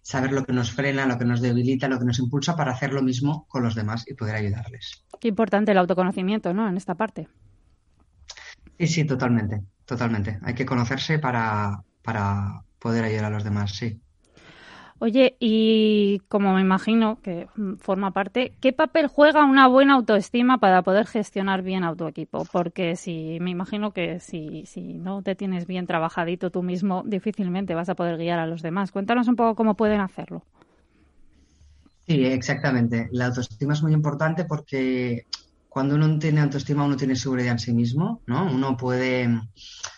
[0.01, 2.95] saber lo que nos frena, lo que nos debilita, lo que nos impulsa para hacer
[2.95, 5.05] lo mismo con los demás y poder ayudarles.
[5.21, 6.67] Qué importante el autoconocimiento, ¿no?
[6.67, 7.29] En esta parte.
[8.79, 10.39] Sí, sí, totalmente, totalmente.
[10.43, 14.01] Hay que conocerse para, para poder ayudar a los demás, sí.
[14.99, 17.49] Oye, y como me imagino que
[17.81, 22.45] forma parte, ¿qué papel juega una buena autoestima para poder gestionar bien a tu equipo?
[22.53, 27.75] Porque si me imagino que si, si no te tienes bien trabajadito tú mismo, difícilmente
[27.75, 28.93] vas a poder guiar a los demás.
[28.93, 30.45] Cuéntanos un poco cómo pueden hacerlo.
[32.07, 33.09] Sí, exactamente.
[33.13, 35.27] La autoestima es muy importante porque
[35.69, 38.53] cuando uno tiene autoestima, uno tiene seguridad en sí mismo, ¿no?
[38.53, 39.29] Uno puede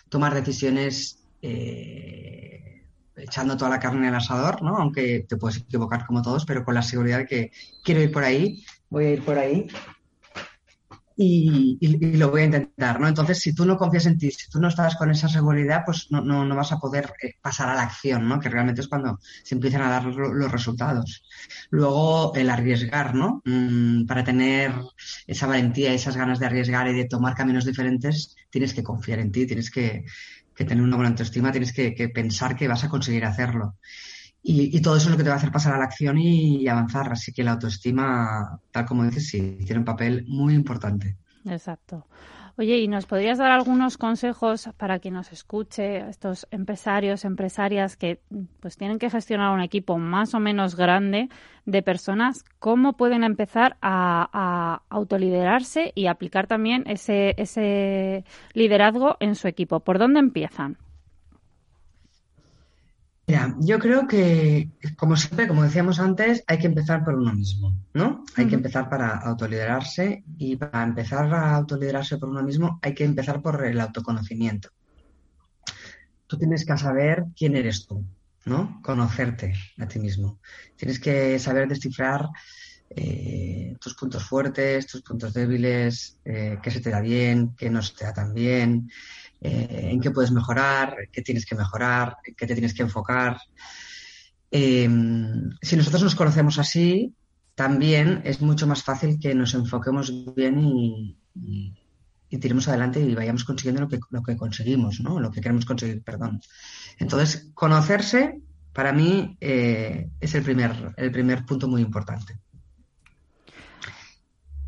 [0.09, 2.74] tomar decisiones eh,
[3.17, 4.77] echando toda la carne en el asador, ¿no?
[4.77, 7.51] Aunque te puedes equivocar como todos, pero con la seguridad de que
[7.83, 9.67] quiero ir por ahí, voy a ir por ahí
[11.17, 13.07] y, lo voy a intentar, ¿no?
[13.07, 16.07] Entonces, si tú no confías en ti, si tú no estás con esa seguridad, pues
[16.11, 18.39] no, no, no vas a poder eh, pasar a la acción, ¿no?
[18.39, 21.23] Que realmente es cuando se empiezan a dar los resultados.
[21.69, 23.41] Luego, el arriesgar, ¿no?
[23.45, 24.73] Mm, para tener
[25.25, 29.31] esa valentía, esas ganas de arriesgar y de tomar caminos diferentes, tienes que confiar en
[29.31, 30.03] ti, tienes que,
[30.55, 33.75] que tener una buena autoestima, tienes que, pensar que vas a conseguir hacerlo.
[34.41, 36.67] Y, todo eso es lo que te va a hacer pasar a la acción y,
[36.67, 37.11] avanzar.
[37.11, 41.17] Así que la autoestima, tal como dices, sí, tiene un papel muy importante.
[41.45, 42.07] Exacto.
[42.57, 48.21] Oye, ¿y nos podrías dar algunos consejos para quien nos escuche, estos empresarios, empresarias que
[48.61, 51.27] pues tienen que gestionar un equipo más o menos grande
[51.65, 59.49] de personas, cómo pueden empezar a, autoliderarse y aplicar también ese, ese liderazgo en su
[59.49, 59.81] equipo?
[59.81, 60.77] ¿Por dónde empiezan?
[63.59, 68.23] Yo creo que, como siempre, como decíamos antes, hay que empezar por uno mismo, ¿no?
[68.35, 73.03] Hay que empezar para autoliderarse y para empezar a autoliderarse por uno mismo hay que
[73.03, 74.69] empezar por el autoconocimiento.
[76.27, 78.05] Tú tienes que saber quién eres tú,
[78.45, 78.79] ¿no?
[78.83, 80.39] Conocerte a ti mismo.
[80.75, 82.29] Tienes que saber descifrar
[82.89, 87.81] eh, tus puntos fuertes, tus puntos débiles, eh, qué se te da bien, qué no
[87.81, 88.89] se te da tan bien,
[89.41, 93.37] eh, en qué puedes mejorar, qué tienes que mejorar, qué te tienes que enfocar.
[94.51, 94.89] Eh,
[95.61, 97.13] si nosotros nos conocemos así,
[97.53, 101.17] también es mucho más fácil que nos enfoquemos bien y,
[102.41, 105.21] tiremos adelante y vayamos consiguiendo lo que, lo que conseguimos, ¿no?
[105.21, 106.41] Lo que queremos conseguir, perdón.
[106.99, 108.41] Entonces, conocerse
[108.73, 112.37] para mí es el primer, el primer punto muy importante.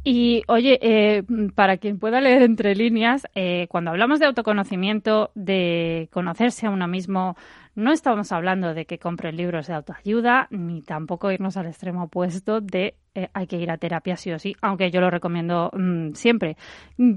[0.09, 6.07] Y oye, eh, para quien pueda leer entre líneas, eh, cuando hablamos de autoconocimiento, de
[6.13, 7.35] conocerse a uno mismo,
[7.75, 12.61] no estamos hablando de que compren libros de autoayuda, ni tampoco irnos al extremo opuesto
[12.61, 16.13] de eh, hay que ir a terapia sí o sí, aunque yo lo recomiendo mm,
[16.13, 16.55] siempre.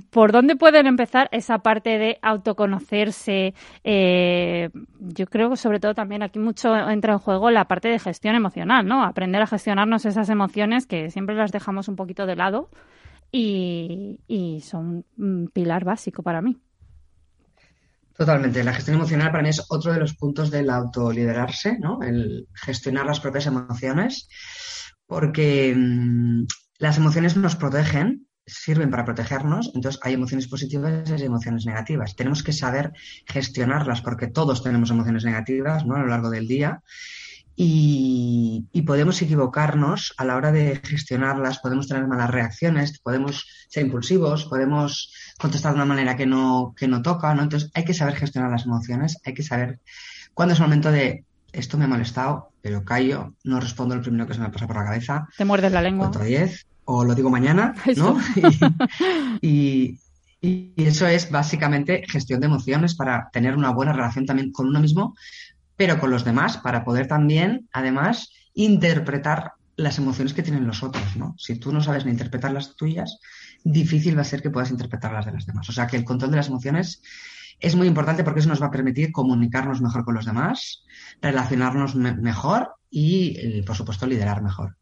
[0.09, 3.53] ¿Por dónde pueden empezar esa parte de autoconocerse?
[3.85, 7.99] Eh, yo creo que sobre todo también aquí mucho entra en juego la parte de
[7.99, 9.05] gestión emocional, ¿no?
[9.05, 12.71] Aprender a gestionarnos esas emociones que siempre las dejamos un poquito de lado
[13.31, 16.57] y, y son un pilar básico para mí.
[18.17, 18.65] Totalmente.
[18.65, 22.03] La gestión emocional para mí es otro de los puntos del autoliderarse, ¿no?
[22.03, 24.29] El gestionar las propias emociones,
[25.11, 26.47] porque mm,
[26.79, 32.17] las emociones nos protegen sirven para protegernos, entonces hay emociones positivas y hay emociones negativas.
[32.17, 32.93] Tenemos que saber
[33.27, 35.97] gestionarlas porque todos tenemos emociones negativas ¿no?
[35.97, 36.83] a lo largo del día
[37.57, 44.47] y, podemos equivocarnos a la hora de gestionarlas, podemos tener malas reacciones, podemos ser impulsivos,
[44.47, 47.43] podemos contestar de una manera que no, que no toca, ¿no?
[47.43, 49.81] Entonces hay que saber gestionar las emociones, hay que saber
[50.35, 54.27] cuándo es el momento de esto me ha molestado, pero callo, no respondo lo primero
[54.27, 55.29] que se me pasa por la cabeza.
[55.37, 56.09] Te muerdes la lengua.
[56.09, 58.19] Cuento 10, o lo digo mañana, ¿no?
[59.41, 59.99] y,
[60.41, 64.81] y eso es básicamente gestión de emociones para tener una buena relación también con uno
[64.81, 65.15] mismo,
[65.77, 71.17] pero con los demás, para poder también, además, interpretar las emociones que tienen los otros,
[71.17, 71.35] ¿no?
[71.39, 73.19] Si tú no sabes ni interpretar las tuyas,
[73.65, 75.69] difícil va a ser que puedas interpretar las de las demás.
[75.69, 77.03] O sea que el control de las emociones
[77.61, 80.85] es muy importante porque eso nos va a permitir comunicarnos mejor con los demás,
[81.21, 84.77] relacionarnos mejor y, eh, por supuesto, liderar mejor.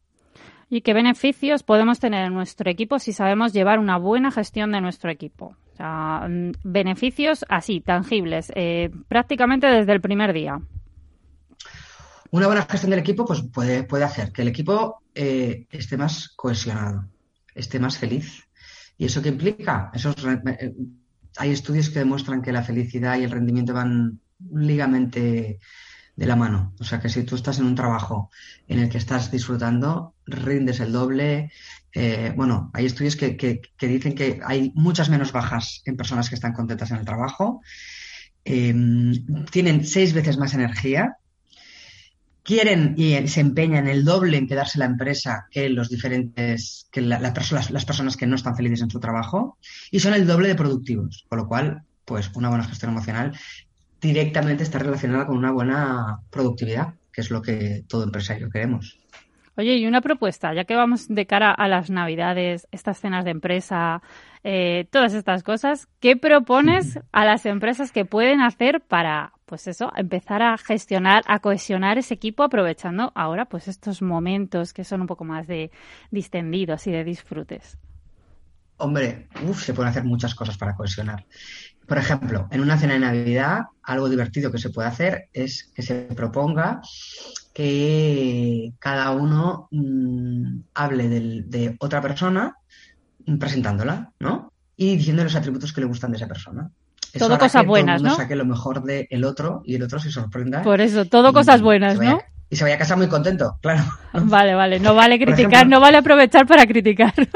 [0.69, 4.81] ¿Y qué beneficios podemos tener en nuestro equipo si sabemos llevar una buena gestión de
[4.81, 5.55] nuestro equipo?
[5.73, 10.61] O sea, mm, beneficios así, tangibles, eh, prácticamente desde el primer día.
[12.31, 16.29] Una buena gestión del equipo pues puede, puede hacer que el equipo eh, esté más
[16.35, 17.05] cohesionado,
[17.55, 18.47] esté más feliz.
[18.97, 19.91] ¿Y eso qué implica?
[19.95, 20.73] Eh,
[21.37, 24.19] hay estudios que demuestran que la felicidad y el rendimiento van
[24.53, 25.59] ligamente
[26.15, 26.73] de la mano.
[26.79, 28.29] O sea que si tú estás en un trabajo
[28.67, 31.51] en el que estás disfrutando, rindes el doble.
[31.93, 36.35] Eh, bueno, hay estudios que, que, dicen que hay muchas menos bajas en personas que
[36.35, 37.61] están contentas en el trabajo.
[38.43, 41.17] tienen seis veces más energía
[42.49, 47.21] quieren y se empeñan el doble en quedarse la empresa que los diferentes, que las,
[47.85, 49.59] personas que no están felices en su trabajo
[49.91, 53.37] y son el doble de productivos, con lo cual, pues una buena gestión emocional
[54.01, 58.97] directamente está relacionada con una buena productividad, que es lo que todo empresario queremos.
[59.55, 63.31] Oye, y una propuesta, ya que vamos de cara a las navidades, estas cenas de
[63.31, 64.01] empresa,
[64.43, 69.91] eh, todas estas cosas, ¿qué propones a las empresas que pueden hacer para, pues eso,
[69.95, 75.07] empezar a gestionar, a cohesionar ese equipo aprovechando ahora pues estos momentos que son un
[75.07, 75.71] poco más de
[76.11, 77.79] distendidos y de disfrutes?
[78.77, 81.25] Hombre, se pueden hacer muchas cosas para cohesionar.
[81.87, 85.81] Por ejemplo, en una cena de Navidad, algo divertido que se puede hacer es que
[85.81, 86.79] se proponga
[87.51, 92.55] que cada uno mm, hable de otra persona
[93.39, 94.53] presentándola, ¿no?
[94.75, 96.69] Y diciendo los atributos que le gustan de esa persona.
[97.17, 98.15] Todo cosas buenas, ¿no?
[98.15, 100.61] saque lo mejor del otro y el otro se sorprenda.
[100.61, 102.19] Por eso, todo cosas buenas, ¿no?
[102.51, 103.83] Y se vaya a casa muy contento, claro.
[104.13, 104.79] Vale, vale.
[104.79, 107.13] No vale criticar, no vale aprovechar para criticar.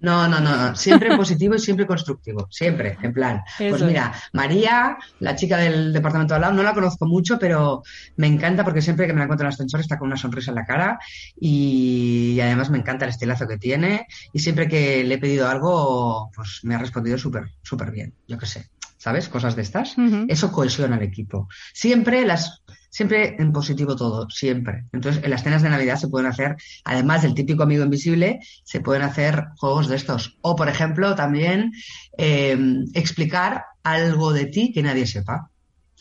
[0.00, 3.42] No, no, no, siempre positivo y siempre constructivo, siempre, en plan.
[3.56, 7.82] Pues mira, María, la chica del departamento de al lado, no la conozco mucho, pero
[8.16, 10.52] me encanta porque siempre que me la encuentro en el ascensor está con una sonrisa
[10.52, 10.98] en la cara
[11.40, 16.30] y, además me encanta el estilazo que tiene y siempre que le he pedido algo,
[16.34, 18.70] pues me ha respondido súper, súper bien, yo qué sé.
[19.00, 19.28] ¿Sabes?
[19.28, 19.94] Cosas de estas.
[20.26, 21.48] Eso cohesiona el equipo.
[21.72, 24.84] Siempre las Siempre en positivo todo, siempre.
[24.92, 28.80] Entonces, en las cenas de Navidad se pueden hacer, además del típico amigo invisible, se
[28.80, 30.38] pueden hacer juegos de estos.
[30.40, 31.72] O, por ejemplo, también
[32.16, 35.50] em, explicar algo de ti que nadie sepa.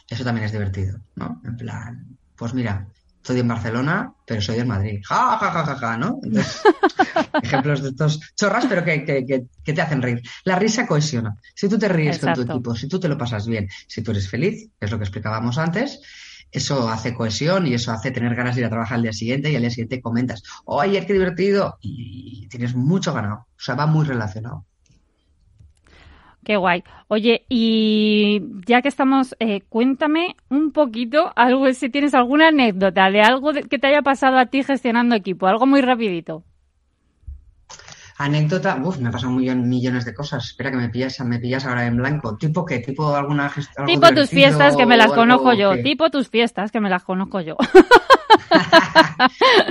[0.09, 1.41] Eso también es divertido, ¿no?
[1.43, 2.87] En plan, pues mira,
[3.27, 5.01] estoy en Barcelona, pero soy de Madrid.
[5.05, 6.19] Ja, ja, ja, ja, ja, ¿no?
[6.23, 6.61] Entonces,
[7.43, 10.21] ejemplos de estos chorras, pero que, que, te hacen reír.
[10.45, 11.35] La risa cohesiona.
[11.53, 14.11] Si tú te ríes con tu equipo, si tú te lo pasas bien, si tú
[14.11, 15.99] eres feliz, es lo que explicábamos antes,
[16.51, 19.51] eso hace cohesión y eso hace tener ganas de ir a trabajar al día siguiente
[19.51, 23.45] y al día siguiente comentas, oh, ayer qué divertido y tienes mucho ganado.
[23.55, 24.65] O sea, va muy relacionado.
[26.47, 26.81] Qué guay.
[27.09, 33.21] Oye, y ya que estamos, eh, cuéntame un poquito, algo si tienes alguna anécdota de
[33.21, 36.45] algo que te haya pasado a ti gestionando equipo, algo muy rapidito.
[38.17, 40.45] Anécdota, uff, me pasan millones, millones de cosas.
[40.45, 42.35] Espera que me pillas, me pillas ahora en blanco.
[42.35, 42.79] ¿Tipo qué?
[42.79, 43.85] ¿Tipo alguna gestión?
[43.85, 45.81] Tipo tus fiestas que me las conozco yo.
[45.83, 47.55] Tipo tus fiestas que me las conozco yo.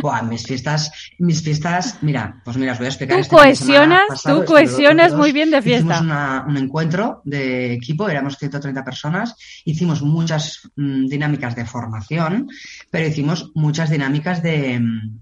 [0.02, 3.16] Buah, mis fiestas, mis fiestas, mira, pues mira, os voy a explicar.
[3.16, 5.96] Tú este cohesionas, tú cohesionas muy bien de fiesta.
[5.96, 12.48] Hicimos un encuentro de equipo, éramos 130 personas, hicimos muchas mm, dinámicas de formación,
[12.90, 15.18] pero hicimos muchas dinámicas de, mm,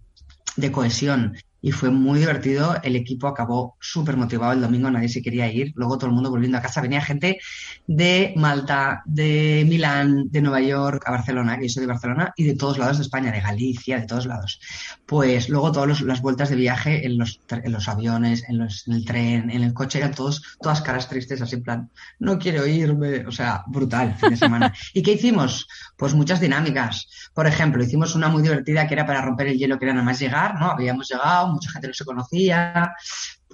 [0.57, 2.77] de cohesión y fue muy divertido.
[2.83, 5.73] El equipo acabó súper motivado el domingo, nadie se quería ir.
[5.77, 6.83] Luego todo el mundo volviendo a casa.
[6.83, 7.39] Venía gente
[7.87, 12.45] de Malta, de Milán, de Nueva York, a Barcelona, que yo soy de Barcelona, y
[12.45, 14.61] de todos lados de España, de Galicia, de todos lados.
[15.07, 18.93] Pues luego todas las vueltas de viaje en los, en los aviones, en, los, en
[18.93, 22.67] el tren, en el coche, eran todos, todas caras tristes, así en plan, no quiero
[22.67, 23.25] irme.
[23.27, 24.75] O sea, brutal, fin de semana.
[24.93, 25.67] ¿Y qué hicimos?
[25.97, 27.09] Pues muchas dinámicas.
[27.33, 30.05] Por ejemplo, hicimos una muy divertida que era para romper el hielo, que era nada
[30.05, 30.71] más llegar, ¿no?
[30.71, 32.95] Habíamos llegado, mucha gente no se conocía,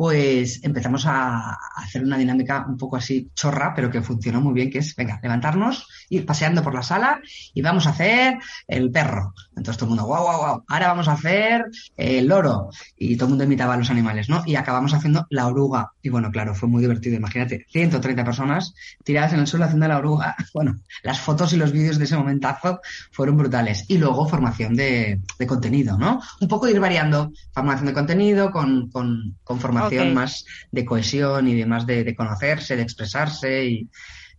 [0.01, 4.71] pues empezamos a hacer una dinámica un poco así chorra, pero que funcionó muy bien,
[4.71, 7.21] que es, venga, levantarnos, ir paseando por la sala
[7.53, 9.35] y vamos a hacer el perro.
[9.51, 11.67] Entonces todo el mundo, guau, guau, guau, ahora vamos a hacer
[11.99, 12.71] el loro.
[12.97, 14.43] Y todo el mundo imitaba a los animales, ¿no?
[14.47, 15.93] Y acabamos haciendo la oruga.
[16.01, 17.17] Y bueno, claro, fue muy divertido.
[17.17, 18.73] Imagínate, 130 personas
[19.05, 20.35] tiradas en el suelo haciendo la oruga.
[20.53, 22.81] Bueno, las fotos y los vídeos de ese momentazo
[23.13, 23.85] fueron brutales.
[23.89, 26.21] Y luego formación de, contenido, ¿no?
[26.41, 31.55] Un poco ir variando formación de contenido con, con, con formación más de cohesión y
[31.55, 33.89] de más de, conocerse, de expresarse y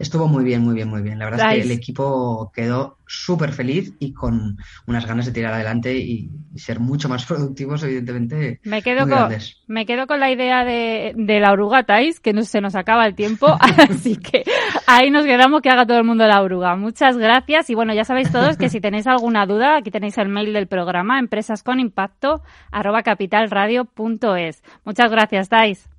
[0.02, 1.20] estuvo muy bien, muy bien, muy bien.
[1.20, 5.54] La verdad es que el equipo quedó súper feliz y con unas ganas de tirar
[5.54, 8.60] adelante y, ser mucho más productivos, evidentemente.
[8.64, 9.30] Me quedo, con,
[9.68, 13.16] me quedo con la idea de, la oruga, Tais, que no, se nos acaba el
[13.16, 13.48] tiempo,
[13.90, 14.44] así que
[14.88, 16.76] ahí nos quedamos que haga todo el mundo la oruga.
[16.76, 20.30] Muchas gracias y bueno, ya sabéis todos que si tenéis alguna duda, aquí tenéis el
[20.30, 22.42] mail del programa, empresasconimpacto,
[22.72, 24.64] arroba capitalradio.es.
[24.84, 25.90] Muchas gracias, Tais.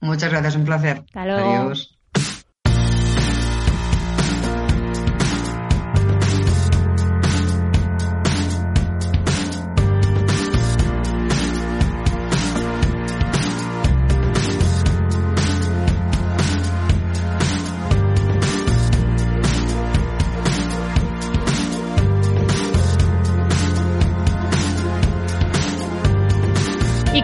[0.00, 1.04] Muchas gracias, un placer.
[1.14, 1.99] Adiós.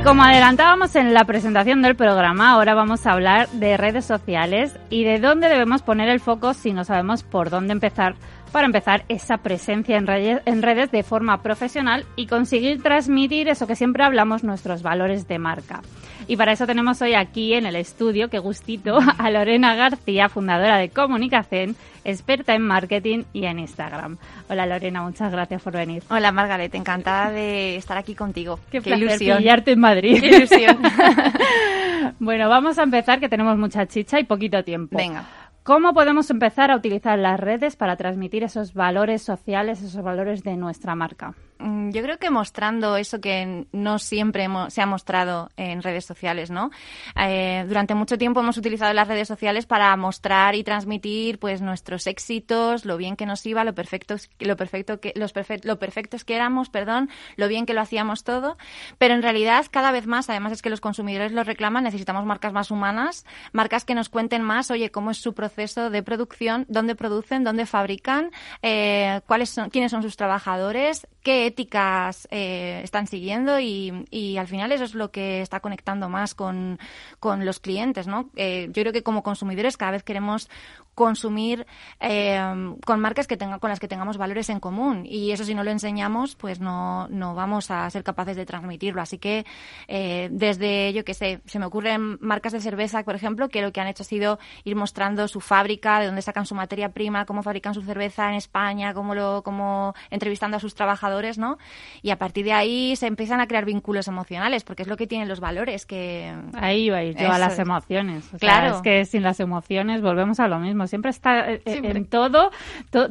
[0.07, 5.03] Como adelantábamos en la presentación del programa, ahora vamos a hablar de redes sociales y
[5.03, 8.15] de dónde debemos poner el foco si no sabemos por dónde empezar
[8.57, 13.67] para empezar esa presencia en redes, en redes de forma profesional y conseguir transmitir eso
[13.67, 15.83] que siempre hablamos, nuestros valores de marca.
[16.27, 20.79] Y para eso tenemos hoy aquí en el estudio, que gustito, a Lorena García, fundadora
[20.79, 24.17] de Comunicación experta en marketing y en Instagram.
[24.49, 26.03] Hola Lorena, muchas gracias por venir.
[26.09, 28.59] Hola Margaret, encantada de estar aquí contigo.
[28.71, 29.37] Qué, Qué ilusión.
[29.37, 30.19] pillarte en Madrid.
[30.19, 30.79] Qué ilusión.
[32.21, 34.97] bueno, vamos a empezar que tenemos mucha chicha y poquito tiempo.
[34.97, 35.27] Venga.
[35.67, 40.57] ¿Cómo podemos empezar a utilizar las redes para transmitir esos valores sociales, esos valores de
[40.57, 41.35] nuestra marca?
[41.59, 46.51] Mm, yo creo que mostrando eso que no siempre se ha mostrado en redes sociales,
[46.51, 46.71] ¿no?
[47.19, 52.07] Eh, durante mucho tiempo hemos utilizado las redes sociales para mostrar y transmitir, pues, nuestros
[52.07, 55.33] éxitos, lo bien que nos iba, lo perfectos, lo perfecto que, los
[55.65, 58.59] lo perfectos que éramos, perdón, lo bien que lo hacíamos todo.
[58.99, 62.53] Pero en realidad, cada vez más, además es que los consumidores lo reclaman, necesitamos marcas
[62.53, 66.95] más humanas, marcas que nos cuenten más, oye, cómo es su proceso de producción, dónde
[66.95, 68.31] producen, dónde fabrican,
[68.63, 74.47] eh, cuáles son, quiénes son sus trabajadores, qué éticas eh, están siguiendo y, y, al
[74.47, 76.79] final eso es lo que está conectando más con,
[77.19, 78.31] con los clientes, ¿no?
[78.37, 80.49] Eh, yo creo que como consumidores cada vez queremos
[80.97, 81.67] consumir
[82.01, 82.41] eh,
[82.85, 85.05] con marcas que tengan con las que tengamos valores en común.
[85.07, 89.03] Y eso si no lo enseñamos pues no, no vamos a ser capaces de transmitirlo.
[89.03, 89.45] Así que
[89.87, 93.73] eh, desde yo que sé se me ocurren marcas de cerveza por ejemplo que lo
[93.73, 97.27] que han hecho ha sido ir mostrando su fábrica de dónde sacan su materia prima
[97.27, 101.59] cómo fabrican su cerveza en España cómo lo cómo entrevistando a sus trabajadores no
[102.01, 105.07] y a partir de ahí se empiezan a crear vínculos emocionales porque es lo que
[105.07, 108.29] tienen los valores que ahí va yo a las emociones.
[108.41, 108.77] Claro.
[108.77, 112.51] es que sin las emociones volvemos a lo mismo siempre está eh, eh, en todo,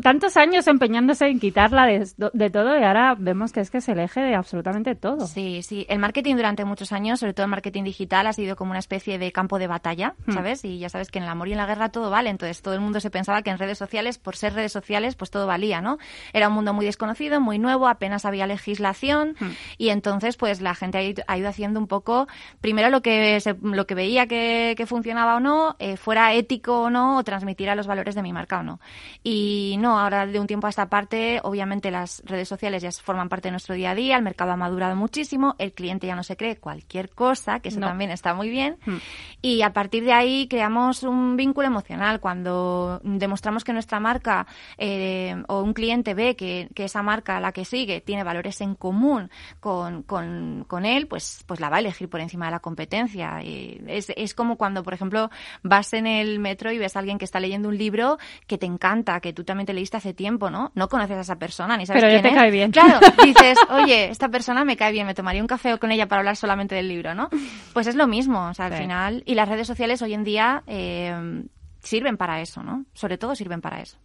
[0.02, 4.00] tantos años empeñándose en quitarla de, todo y ahora vemos que es que es el
[4.00, 5.28] eje de absolutamente todo.
[5.28, 5.86] Sí, sí.
[5.90, 9.18] El marketing durante muchos años, sobre todo el marketing digital, ha sido como una especie
[9.18, 10.34] de campo de batalla, hmm.
[10.34, 10.66] ¿sabes?
[10.66, 12.30] Y ya sabes que en el amor y en la guerra todo vale.
[12.30, 15.32] Entonces todo el mundo se pensaba que en redes sociales, por ser redes sociales, pues
[15.32, 15.98] todo valía, ¿no?
[16.34, 19.52] Era un mundo muy desconocido, muy nuevo, apenas había legislación hmm.
[19.78, 22.28] y entonces pues la gente ha ido, haciendo un poco,
[22.62, 27.18] primero lo que, lo que veía que, funcionaba o no, eh, fuera ético o no,
[27.18, 28.80] o transmitir a los valores de mi marca o no.
[29.24, 33.30] Y no, ahora de un tiempo a esta parte, obviamente las redes sociales ya forman
[33.30, 36.24] parte de nuestro día a día, el mercado ha madurado muchísimo, el cliente ya no
[36.24, 38.78] se cree cualquier cosa, que eso también está muy bien.
[38.86, 38.98] Hmm.
[39.42, 42.20] Y a partir de ahí creamos un vínculo emocional.
[42.20, 44.48] Cuando demostramos que nuestra marca
[44.78, 49.30] eh, o un cliente ve que, esa marca, la que sigue, tiene valores en común
[49.60, 53.42] con, con, él, pues, pues la va a elegir por encima de la competencia.
[53.44, 55.30] Y es, es como cuando, por ejemplo,
[55.64, 58.66] vas en el metro y ves a alguien que está leyendo un libro que te
[58.66, 60.72] encanta, que tú también te leíste hace tiempo, ¿no?
[60.76, 62.72] No conoces a esa persona ni sabes Pero quién te cae bien.
[62.72, 66.20] Claro, dices, oye, esta persona me cae bien, me tomaría un café con ella para
[66.20, 67.30] hablar solamente del libro, ¿no?
[67.74, 69.24] Pues es lo mismo, o sea, al final.
[69.26, 71.44] Y las redes sociales hoy en día eh,
[71.82, 72.86] sirven para eso, ¿no?
[72.94, 73.98] Sobre todo sirven para eso.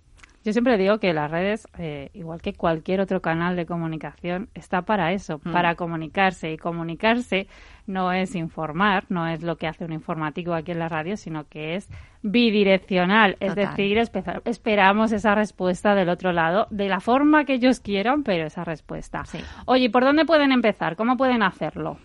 [0.43, 4.83] Yo siempre digo que las redes, eh, igual que cualquier otro canal de comunicación, está
[4.83, 5.53] para eso, mm.
[5.53, 6.53] para comunicarse.
[6.53, 7.47] Y comunicarse
[7.87, 11.47] no es informar, no es lo que hace un informativo aquí en la radio, sino
[11.47, 11.91] que es
[12.23, 13.37] bidireccional.
[13.41, 13.99] Es decir,
[14.47, 19.25] esperamos esa respuesta del otro lado, de la forma que ellos quieran, pero esa respuesta.
[19.67, 20.97] Oye, ¿por dónde pueden empezar?
[20.97, 21.99] ¿Cómo pueden hacerlo?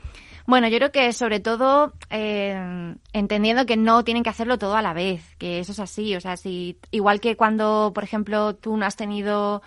[0.47, 4.83] Bueno, yo creo que sobre todo eh, entendiendo que no tienen que hacerlo todo a
[4.83, 6.15] la vez, que eso es así.
[6.15, 9.63] O sea, si igual que cuando, por ejemplo, tú no has tenido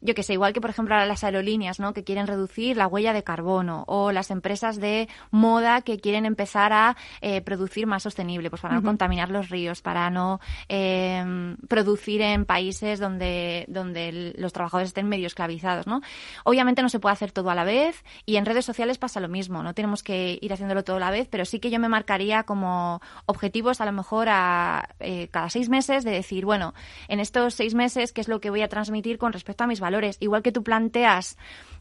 [0.00, 1.92] yo que sé, igual que por ejemplo las aerolíneas, ¿no?
[1.92, 6.72] Que quieren reducir la huella de carbono o las empresas de moda que quieren empezar
[6.72, 12.22] a eh, producir más sostenible, pues para no contaminar los ríos, para no eh, producir
[12.22, 16.00] en países donde, donde los trabajadores estén medio esclavizados, ¿no?
[16.44, 19.28] Obviamente no se puede hacer todo a la vez y en redes sociales pasa lo
[19.28, 21.88] mismo, no tenemos que ir haciéndolo todo a la vez, pero sí que yo me
[21.88, 26.74] marcaría como objetivos a lo mejor a eh, cada seis meses de decir, bueno,
[27.08, 29.80] en estos seis meses, ¿qué es lo que voy a transmitir con respecto a mis
[29.80, 29.87] valores.
[30.20, 31.36] Igual que tú planteas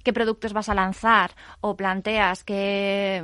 [0.08, 3.22] qué productos vas a lanzar o planteas qué,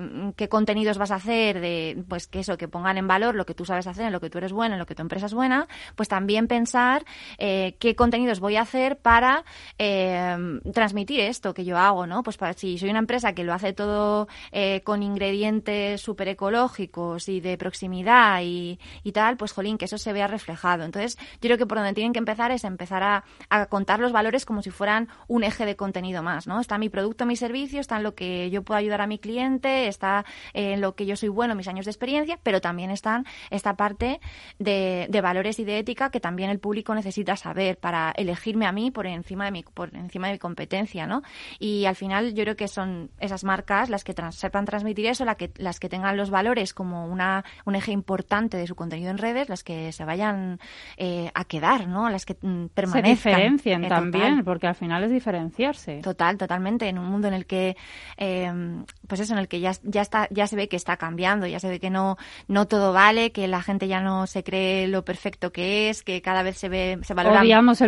[0.50, 3.64] contenidos vas a hacer, de, pues que eso, que pongan en valor lo que tú
[3.64, 5.70] sabes hacer, en lo que tú eres bueno, en lo que tu empresa es buena,
[5.96, 7.06] pues también pensar
[7.38, 9.46] eh, qué contenidos voy a hacer para
[9.78, 10.36] eh,
[10.74, 12.22] transmitir esto que yo hago, ¿no?
[12.22, 17.30] Pues para, si soy una empresa que lo hace todo eh, con ingredientes súper ecológicos
[17.30, 20.84] y de proximidad y, y, tal, pues jolín, que eso se vea reflejado.
[20.84, 24.12] Entonces, yo creo que por donde tienen que empezar es empezar a, a contar los
[24.12, 26.60] valores como si fueran un eje de contenido más, ¿no?
[26.60, 29.88] está mi producto, mi servicio, está en lo que yo puedo ayudar a mi cliente,
[29.88, 33.76] está en lo que yo soy bueno, mis años de experiencia, pero también están esta
[33.76, 34.20] parte
[34.60, 38.92] de, valores y de ética que también el público necesita saber para elegirme a mí
[38.92, 41.24] por encima de mi, por encima de mi competencia, ¿no?
[41.60, 45.36] Y al final yo creo que son esas marcas las que sepan transmitir eso, la
[45.36, 49.18] que, las que tengan los valores como una, un eje importante de su contenido en
[49.18, 50.60] redes, las que se vayan
[50.98, 52.10] eh, a quedar, ¿no?
[52.10, 53.16] Las que mm, permanezcan.
[53.16, 56.01] Se diferencien eh, también, porque al final es diferenciarse.
[56.01, 57.76] Total, totalmente en un mundo en el que,
[58.18, 61.47] em, pues eso, en el que ya, ya, está, ya se ve que está cambiando,
[61.47, 64.88] ya se ve que no, no todo vale, que la gente ya no se cree
[64.88, 67.36] lo perfecto que es, que cada vez se ve, se valora.
[67.36, 67.41] El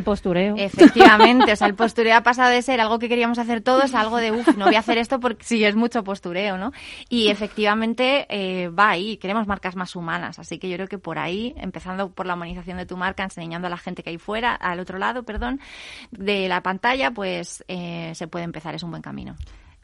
[0.04, 0.56] postureo.
[0.58, 4.02] Efectivamente, o sea, el postureo ha pasado de ser algo que queríamos hacer todos a
[4.02, 6.72] algo de, uff, no voy a hacer esto porque sí es mucho postureo, ¿no?
[7.10, 11.20] Y efectivamente eh, va ahí, queremos marcas más humanas, así que yo creo que por
[11.20, 14.54] ahí, empezando por la humanización de tu marca, enseñando a la gente que hay fuera,
[14.54, 15.60] al otro lado, perdón,
[16.12, 19.36] de la pantalla, pues eh, se puede empezar es un buen camino.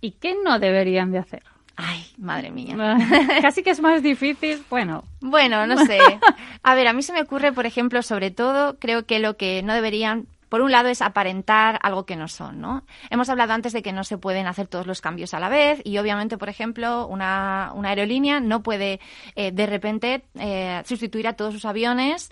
[0.01, 1.43] ¿Y qué no deberían de hacer?
[1.75, 2.75] Ay, madre mía.
[3.41, 5.03] Casi que es más difícil, bueno.
[5.19, 5.99] Bueno, no sé.
[6.63, 9.61] A ver, a mí se me ocurre, por ejemplo, sobre todo, creo que lo que
[9.61, 12.83] no deberían por un lado es aparentar algo que no son, ¿no?
[13.09, 15.79] Hemos hablado antes de que no se pueden hacer todos los cambios a la vez
[15.85, 18.99] y obviamente, por ejemplo, una, aerolínea no puede
[19.35, 22.31] eh, de repente eh, sustituir a todos sus aviones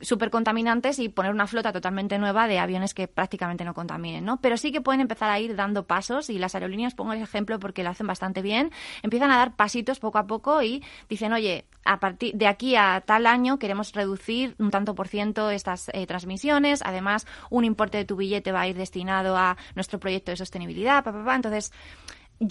[0.00, 4.40] súper contaminantes y poner una flota totalmente nueva de aviones que prácticamente no contaminen, ¿no?
[4.40, 7.58] Pero sí que pueden empezar a ir dando pasos y las aerolíneas, pongo el ejemplo
[7.60, 8.70] porque lo hacen bastante bien,
[9.02, 13.02] empiezan a dar pasitos poco a poco y dicen, oye, a partir de aquí a
[13.06, 18.04] tal año queremos reducir un tanto por ciento estas eh, transmisiones, además un importe de
[18.04, 21.72] tu billete va a ir destinado a nuestro proyecto de sostenibilidad, pa, entonces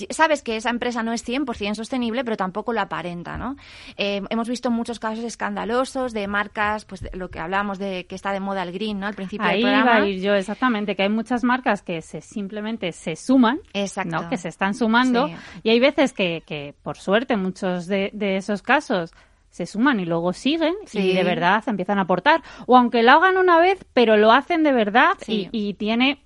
[0.10, 3.56] sabes que esa empresa no es 100% sostenible, pero tampoco lo aparenta, ¿no?
[3.98, 8.32] Eh, hemos visto muchos casos escandalosos de marcas, pues lo que hablábamos de que está
[8.32, 9.08] de moda el green, ¿no?
[9.08, 9.98] Al principio Ahí del programa.
[9.98, 14.30] Iba a ir yo, exactamente, que hay muchas marcas que se simplemente se suman, Exacto.
[14.30, 15.30] Que se están sumando,
[15.64, 19.14] y hay veces que, que por suerte, muchos de, de esos casos
[19.54, 22.42] se suman y luego siguen y de verdad empiezan a aportar.
[22.66, 26.24] O aunque lo hagan una vez, pero lo hacen de verdad y, y, tiene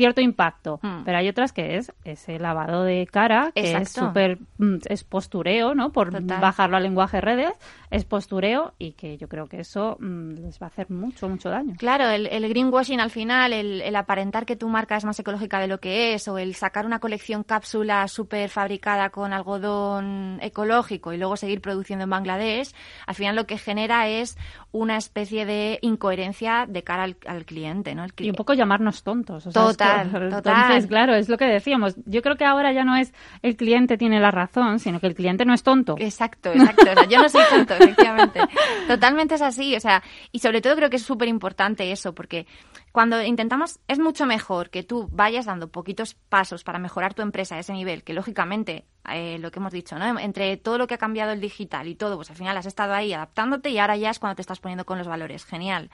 [0.00, 1.04] cierto impacto, hmm.
[1.04, 5.74] pero hay otras que es ese lavado de cara, que es súper, mm, es postureo,
[5.74, 5.92] ¿no?
[5.92, 7.52] Por bajarlo al lenguaje redes,
[7.90, 11.50] es postureo y que yo creo que eso mm, les va a hacer mucho, mucho
[11.50, 11.74] daño.
[11.76, 15.80] Claro, el, greenwashing al final, el, aparentar que tu marca es más ecológica de lo
[15.80, 21.36] que es, o el sacar una colección cápsula súper fabricada con algodón ecológico y luego
[21.36, 22.72] seguir produciendo en Bangladesh,
[23.06, 24.38] al final lo que genera es
[24.72, 28.06] una especie de incoherencia de cara al, cliente, ¿no?
[28.18, 29.46] y un poco llamarnos tontos.
[29.46, 31.96] O total, Entonces, claro, es lo que decíamos.
[32.06, 33.12] Yo creo que ahora ya no es
[33.42, 35.96] el cliente tiene la razón, sino que el cliente no es tonto.
[35.98, 36.86] Exacto, exacto.
[37.08, 38.40] yo no soy tonto, efectivamente.
[38.86, 42.46] Totalmente es así, o sea, y sobre todo creo que es súper importante eso, porque
[42.92, 47.54] cuando intentamos, es mucho mejor que tú vayas dando poquitos pasos para mejorar tu empresa
[47.54, 50.18] a ese nivel, que lógicamente, eh, lo que hemos dicho, ¿no?
[50.18, 52.92] Entre todo lo que ha cambiado el digital y todo, pues al final has estado
[52.92, 55.44] ahí adaptándote y ahora ya es cuando te estás poniendo con los valores.
[55.44, 55.90] Genial.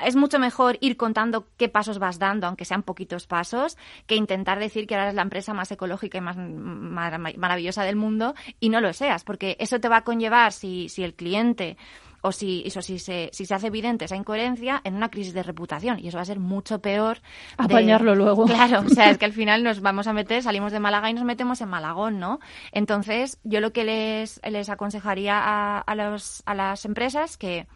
[0.00, 3.76] Es mucho mejor ir contando qué pasos vas dando, aunque sean poquitos pasos,
[4.08, 8.34] que intentar decir que ahora eres la empresa más ecológica y más maravillosa del mundo
[8.58, 11.76] y no lo seas, porque eso te va a conllevar si, si el cliente
[12.24, 15.42] o si, eso, si, se, si se hace evidente esa incoherencia en una crisis de
[15.42, 17.18] reputación y eso va a ser mucho peor.
[17.58, 18.46] Apañarlo luego.
[18.54, 21.14] Claro, o sea, es que al final nos vamos a meter, salimos de Málaga y
[21.14, 22.40] nos metemos en Malagón, ¿no?
[22.72, 27.66] Entonces, yo lo que les, les aconsejaría a, a, los, a las empresas que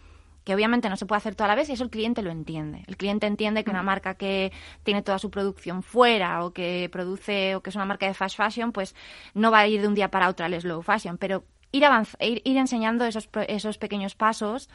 [0.45, 2.83] que obviamente no se puede hacer toda la vez y eso el cliente lo entiende.
[2.87, 4.51] El cliente entiende que una marca que
[4.83, 8.39] tiene toda su producción fuera o que produce o que es una marca de fast
[8.39, 8.95] fashion, pues
[9.35, 11.85] no va a ir de un día para otro al slow fashion, pero ir,
[12.21, 14.69] ir, ir, enseñando esos, esos pequeños pasos,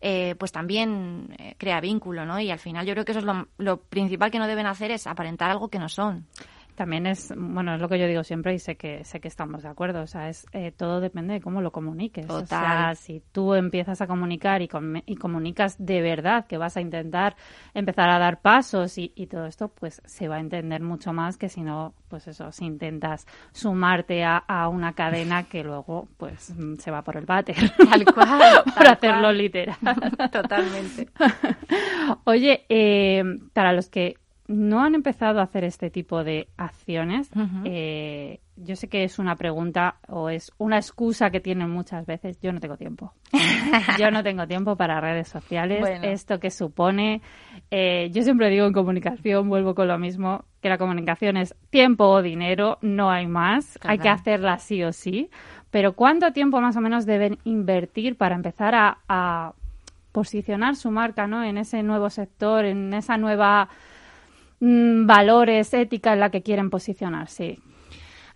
[0.00, 2.40] eh, pues también eh, crea vínculo, ¿no?
[2.40, 4.90] Y al final yo creo que eso es lo, lo principal que no deben hacer
[4.90, 6.26] es aparentar algo que no son
[6.78, 9.64] también es, bueno, es lo que yo digo siempre y sé que sé que estamos
[9.64, 10.00] de acuerdo.
[10.00, 12.30] O sea, es eh, todo depende de cómo lo comuniques.
[12.30, 14.68] O sea, si tú empiezas a comunicar y,
[15.04, 17.34] y, comunicas de verdad que vas a intentar
[17.74, 21.36] empezar a dar pasos y, y, todo esto, pues se va a entender mucho más
[21.36, 26.54] que si no, pues eso, si intentas sumarte a, a una cadena que luego, pues,
[26.56, 27.56] mm, se va por el váter.
[27.90, 28.62] Tal cual.
[28.76, 29.76] por hacerlo literal.
[30.30, 31.08] Totalmente.
[32.22, 34.14] Oye, eh, para los que
[34.48, 37.30] no han empezado a hacer este tipo de acciones,
[37.64, 42.40] eh, yo sé que es una pregunta o es una excusa que tienen muchas veces.
[42.40, 43.12] Yo no tengo tiempo.
[44.00, 45.86] yo no tengo tiempo para redes sociales.
[46.02, 47.20] Esto que supone,
[47.70, 52.06] eh, yo siempre digo en comunicación, vuelvo con lo mismo, que la comunicación es tiempo
[52.06, 53.78] o dinero, no hay más.
[53.82, 55.28] Hay que hacerla sí o sí.
[55.70, 59.52] Pero ¿cuánto tiempo más o menos deben invertir para empezar a, a
[60.12, 61.44] posicionar su marca ¿no?
[61.44, 63.68] en ese nuevo sector, en esa nueva
[64.60, 67.58] Mm, valores, ética en la que quieren posicionarse.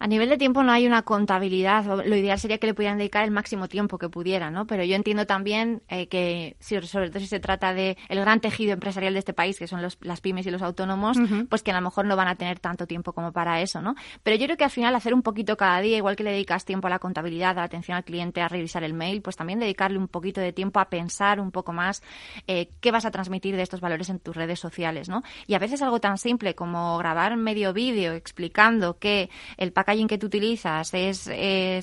[0.02, 1.84] A nivel de tiempo no hay una contabilidad.
[1.84, 4.66] Lo ideal sería que le pudieran dedicar el máximo tiempo que pudieran, ¿no?
[4.66, 8.72] Pero yo entiendo también eh, que, sobre todo si se trata de el gran tejido
[8.72, 11.74] empresarial de este país, que son los, las pymes y los autónomos, pues que a
[11.74, 13.94] lo mejor no van a tener tanto tiempo como para eso, ¿no?
[14.24, 16.64] Pero yo creo que al final hacer un poquito cada día, igual que le dedicas
[16.64, 19.60] tiempo a la contabilidad, a la atención al cliente, a revisar el mail, pues también
[19.60, 22.02] dedicarle un poquito de tiempo a pensar un poco más
[22.48, 25.22] eh, qué vas a transmitir de estos valores en tus redes sociales, ¿no?
[25.46, 30.18] Y a veces algo tan simple como grabar medio vídeo explicando que el pack que
[30.18, 31.30] tú utilizas es,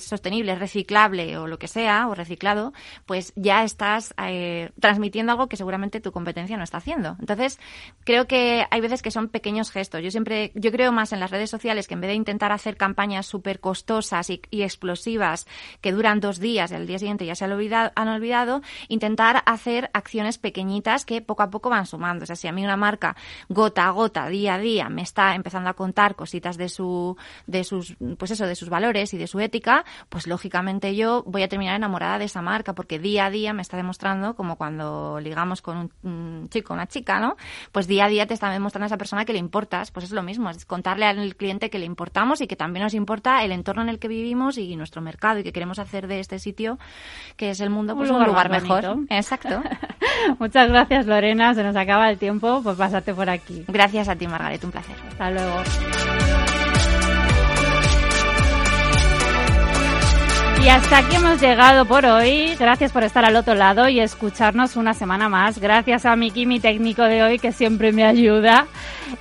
[0.02, 2.72] sostenible, reciclable o lo que sea, o reciclado,
[3.06, 7.16] pues ya estás eh, transmitiendo algo que seguramente tu competencia no está haciendo.
[7.20, 7.58] Entonces,
[8.04, 10.02] creo que hay veces que son pequeños gestos.
[10.02, 12.76] Yo siempre, yo creo más en las redes sociales que en vez de intentar hacer
[12.76, 15.46] campañas súper costosas y, explosivas
[15.80, 19.42] que duran dos días y al día siguiente ya se han olvidado, han olvidado, intentar
[19.46, 22.24] hacer acciones pequeñitas que poco a poco van sumando.
[22.24, 23.16] O sea, si a mí una marca
[23.48, 27.64] gota a gota, día a día, me está empezando a contar cositas de su, de
[27.64, 31.48] sus pues eso, de sus valores y de su ética, pues lógicamente yo voy a
[31.48, 35.62] terminar enamorada de esa marca porque día a día me está demostrando, como cuando ligamos
[35.62, 37.36] con un, chico, una chica, ¿no?
[37.72, 40.12] Pues día a día te está demostrando a esa persona que le importas, pues es
[40.12, 43.52] lo mismo, es contarle al cliente que le importamos y que también nos importa el
[43.52, 46.78] entorno en el que vivimos y nuestro mercado y que queremos hacer de este sitio,
[47.36, 49.00] que es el mundo, pues un lugar, mejor.
[49.08, 49.62] Exacto.
[50.38, 51.54] Muchas gracias, Lorena.
[51.54, 53.64] Se nos acaba el tiempo, pues pásate por aquí.
[53.68, 54.62] Gracias a ti, Margaret.
[54.64, 54.96] Un placer.
[55.08, 56.59] Hasta luego.
[60.62, 62.54] Y hasta aquí hemos llegado por hoy.
[62.58, 65.58] Gracias por estar al otro lado y escucharnos una semana más.
[65.58, 68.66] Gracias a Miki, mi técnico de hoy, que siempre me ayuda.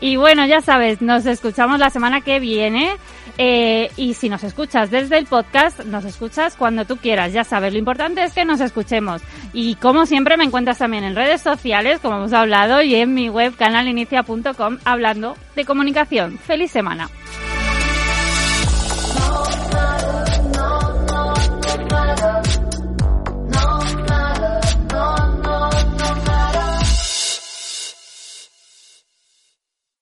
[0.01, 2.91] Y bueno, ya sabes, nos escuchamos la semana que viene.
[3.37, 7.31] Eh, y si nos escuchas desde el podcast, nos escuchas cuando tú quieras.
[7.31, 9.21] Ya sabes, lo importante es que nos escuchemos.
[9.53, 13.29] Y como siempre, me encuentras también en redes sociales, como hemos hablado, y en mi
[13.29, 16.37] web canalinicia.com hablando de comunicación.
[16.37, 17.09] ¡Feliz semana!
[22.22, 22.59] love.